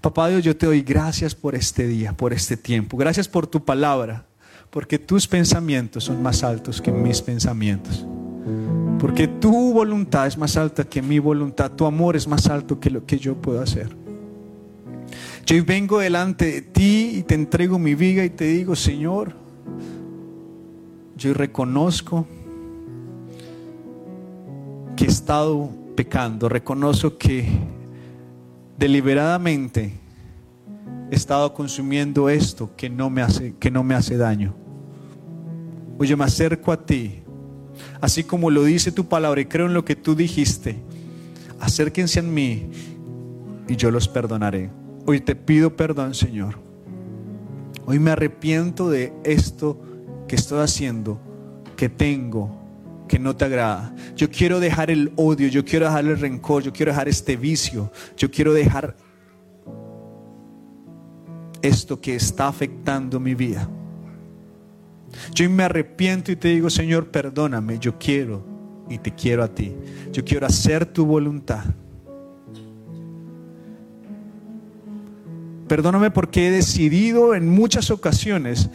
[0.00, 2.96] Papá Dios, yo te doy gracias por este día, por este tiempo.
[2.96, 4.24] Gracias por tu palabra,
[4.70, 8.06] porque tus pensamientos son más altos que mis pensamientos.
[8.98, 12.90] Porque tu voluntad es más alta que mi voluntad, tu amor es más alto que
[12.90, 13.94] lo que yo puedo hacer.
[15.46, 19.34] Yo vengo delante de ti y te entrego mi vida y te digo, Señor,
[21.16, 22.26] yo reconozco
[24.96, 27.46] que he estado pecando, reconozco que
[28.78, 29.92] deliberadamente
[31.10, 34.54] he estado consumiendo esto que no me hace, que no me hace daño.
[35.98, 37.22] Hoy yo me acerco a ti,
[38.00, 40.76] así como lo dice tu palabra y creo en lo que tú dijiste.
[41.60, 42.70] Acérquense a mí
[43.68, 44.70] y yo los perdonaré.
[45.04, 46.69] Hoy te pido perdón, Señor.
[47.90, 49.76] Hoy me arrepiento de esto
[50.28, 51.20] que estoy haciendo,
[51.76, 53.92] que tengo, que no te agrada.
[54.14, 57.90] Yo quiero dejar el odio, yo quiero dejar el rencor, yo quiero dejar este vicio,
[58.16, 58.94] yo quiero dejar
[61.62, 63.68] esto que está afectando mi vida.
[65.34, 68.46] Yo me arrepiento y te digo, Señor, perdóname, yo quiero
[68.88, 69.74] y te quiero a ti.
[70.12, 71.64] Yo quiero hacer tu voluntad.
[75.70, 78.70] Perdóname porque he decidido en muchas ocasiones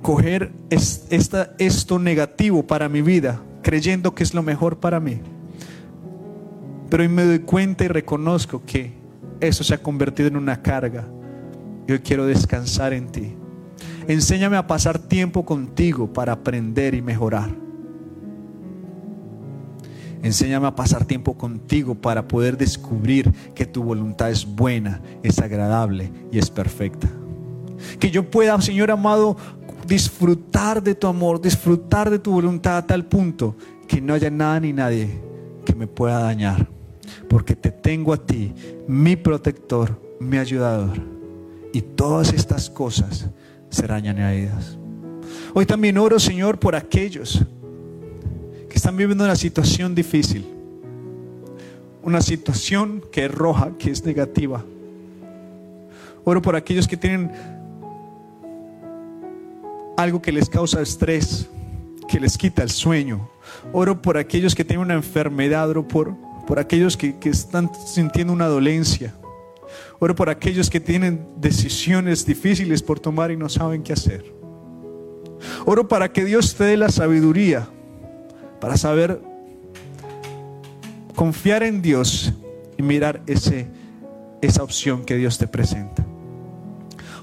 [0.00, 5.20] coger esta, esto negativo para mi vida creyendo que es lo mejor para mí.
[6.88, 8.92] Pero hoy me doy cuenta y reconozco que
[9.40, 11.08] eso se ha convertido en una carga.
[11.88, 13.34] Yo quiero descansar en ti.
[14.06, 17.65] Enséñame a pasar tiempo contigo para aprender y mejorar.
[20.22, 26.10] Enséñame a pasar tiempo contigo para poder descubrir que tu voluntad es buena, es agradable
[26.32, 27.08] y es perfecta.
[27.98, 29.36] Que yo pueda, Señor amado,
[29.86, 33.56] disfrutar de tu amor, disfrutar de tu voluntad a tal punto
[33.86, 35.20] que no haya nada ni nadie
[35.64, 36.68] que me pueda dañar.
[37.28, 38.52] Porque te tengo a ti,
[38.88, 41.00] mi protector, mi ayudador.
[41.72, 43.28] Y todas estas cosas
[43.68, 44.78] serán añadidas.
[45.54, 47.44] Hoy también oro, Señor, por aquellos
[48.76, 50.46] están viviendo una situación difícil.
[52.02, 54.64] Una situación que es roja, que es negativa.
[56.24, 57.32] Oro por aquellos que tienen
[59.96, 61.48] algo que les causa estrés,
[62.08, 63.28] que les quita el sueño.
[63.72, 66.14] Oro por aquellos que tienen una enfermedad, oro por,
[66.46, 69.14] por aquellos que, que están sintiendo una dolencia.
[69.98, 74.32] Oro por aquellos que tienen decisiones difíciles por tomar y no saben qué hacer.
[75.64, 77.68] Oro para que Dios te dé la sabiduría
[78.60, 79.20] para saber
[81.14, 82.32] confiar en Dios
[82.76, 83.66] y mirar ese,
[84.42, 86.04] esa opción que Dios te presenta.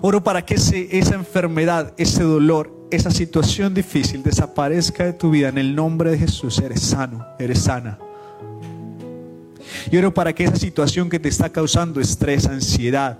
[0.01, 5.57] Oro para que esa enfermedad, ese dolor, esa situación difícil desaparezca de tu vida en
[5.57, 6.59] el nombre de Jesús.
[6.59, 7.97] Eres sano, eres sana.
[9.89, 13.17] Y oro para que esa situación que te está causando estrés, ansiedad,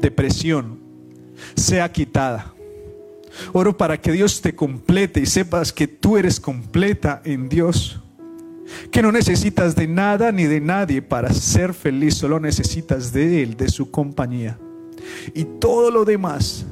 [0.00, 0.78] depresión,
[1.56, 2.54] sea quitada.
[3.52, 8.00] Oro para que Dios te complete y sepas que tú eres completa en Dios.
[8.90, 13.56] Que no necesitas de nada ni de nadie para ser feliz, solo necesitas de Él,
[13.56, 14.58] de su compañía.
[15.34, 16.64] Y todo lo demás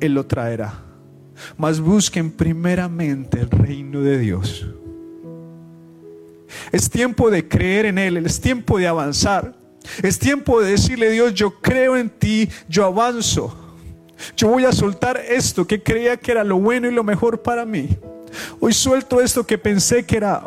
[0.00, 0.82] Él lo traerá.
[1.56, 4.66] Mas busquen primeramente el reino de Dios.
[6.72, 9.54] Es tiempo de creer en Él, es tiempo de avanzar.
[10.02, 13.65] Es tiempo de decirle, Dios, yo creo en ti, yo avanzo.
[14.36, 17.64] Yo voy a soltar esto que creía que era lo bueno y lo mejor para
[17.64, 17.88] mí.
[18.60, 20.42] Hoy suelto esto que pensé que era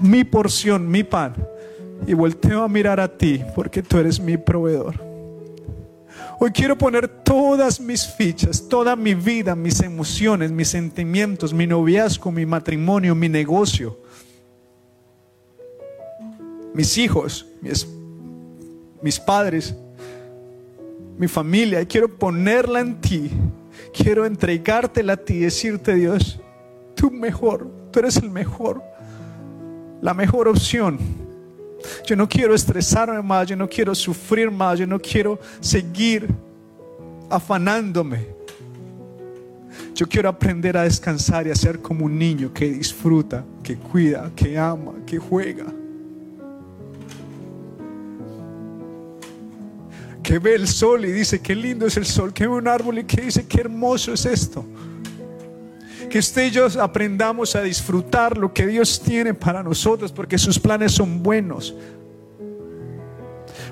[0.00, 1.34] mi porción, mi pan.
[2.06, 5.12] Y volteo a mirar a ti porque tú eres mi proveedor.
[6.44, 12.32] Hoy quiero poner todas mis fichas, toda mi vida, mis emociones, mis sentimientos, mi noviazgo,
[12.32, 13.96] mi matrimonio, mi negocio,
[16.74, 19.72] mis hijos, mis, padres,
[21.18, 21.80] mi familia.
[21.80, 23.30] Y quiero ponerla en ti.
[23.92, 26.40] Quiero entregártela a ti y decirte, Dios,
[26.94, 28.82] tú mejor, tú eres el mejor,
[30.00, 30.98] la mejor opción
[32.06, 36.28] yo no quiero estresarme más, yo no quiero sufrir más, yo no quiero seguir
[37.30, 38.26] afanándome.
[39.94, 44.30] Yo quiero aprender a descansar y a ser como un niño que disfruta, que cuida,
[44.34, 45.66] que ama, que juega.
[50.22, 52.98] Que ve el sol y dice, qué lindo es el sol, que ve un árbol
[52.98, 54.64] y que dice, qué hermoso es esto
[56.12, 60.58] que usted y yo aprendamos a disfrutar lo que Dios tiene para nosotros, porque sus
[60.58, 61.74] planes son buenos.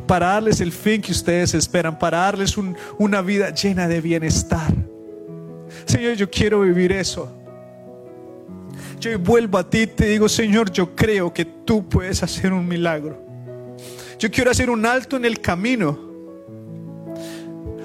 [0.07, 2.57] para darles el fin que ustedes esperan, para darles
[2.99, 4.73] una vida llena de bienestar.
[5.85, 7.31] Señor, yo quiero vivir eso.
[8.99, 12.67] Yo vuelvo a ti y te digo, Señor, yo creo que tú puedes hacer un
[12.67, 13.23] milagro.
[14.19, 16.10] Yo quiero hacer un alto en el camino.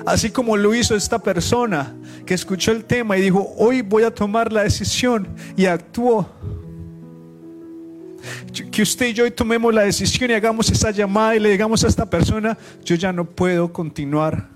[0.06, 1.96] Así como lo hizo esta persona
[2.26, 5.28] que escuchó el tema y dijo, hoy voy a tomar la decisión
[5.58, 6.30] y actuó.
[8.72, 11.88] Que usted y yo tomemos la decisión y hagamos esa llamada y le digamos a
[11.88, 14.50] esta persona, yo ya no puedo continuar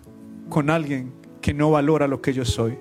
[0.50, 2.78] con alguien que no valora lo que yo soy.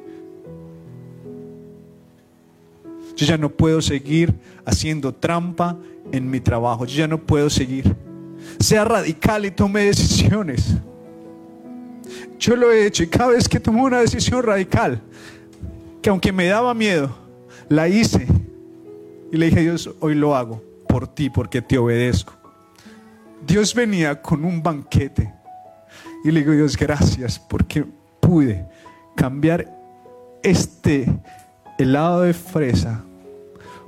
[3.16, 5.76] Yo ya no puedo seguir haciendo trampa
[6.12, 6.84] en mi trabajo.
[6.84, 7.96] Yo ya no puedo seguir.
[8.60, 10.76] Sea radical y tome decisiones.
[12.38, 15.00] Yo lo he hecho y cada vez que tomo una decisión radical,
[16.02, 17.14] que aunque me daba miedo,
[17.68, 18.26] la hice.
[19.32, 22.32] Y le dije a Dios, hoy lo hago por ti, porque te obedezco.
[23.46, 25.32] Dios venía con un banquete.
[26.24, 27.84] Y le digo, Dios, gracias porque
[28.20, 28.66] pude
[29.14, 29.72] cambiar
[30.42, 31.06] este
[31.78, 33.04] helado de fresa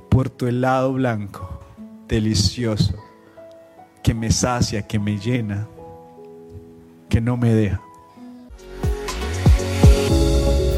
[0.08, 1.60] por tu helado blanco,
[2.08, 2.94] delicioso,
[4.02, 5.66] que me sacia, que me llena,
[7.08, 7.80] que no me deja.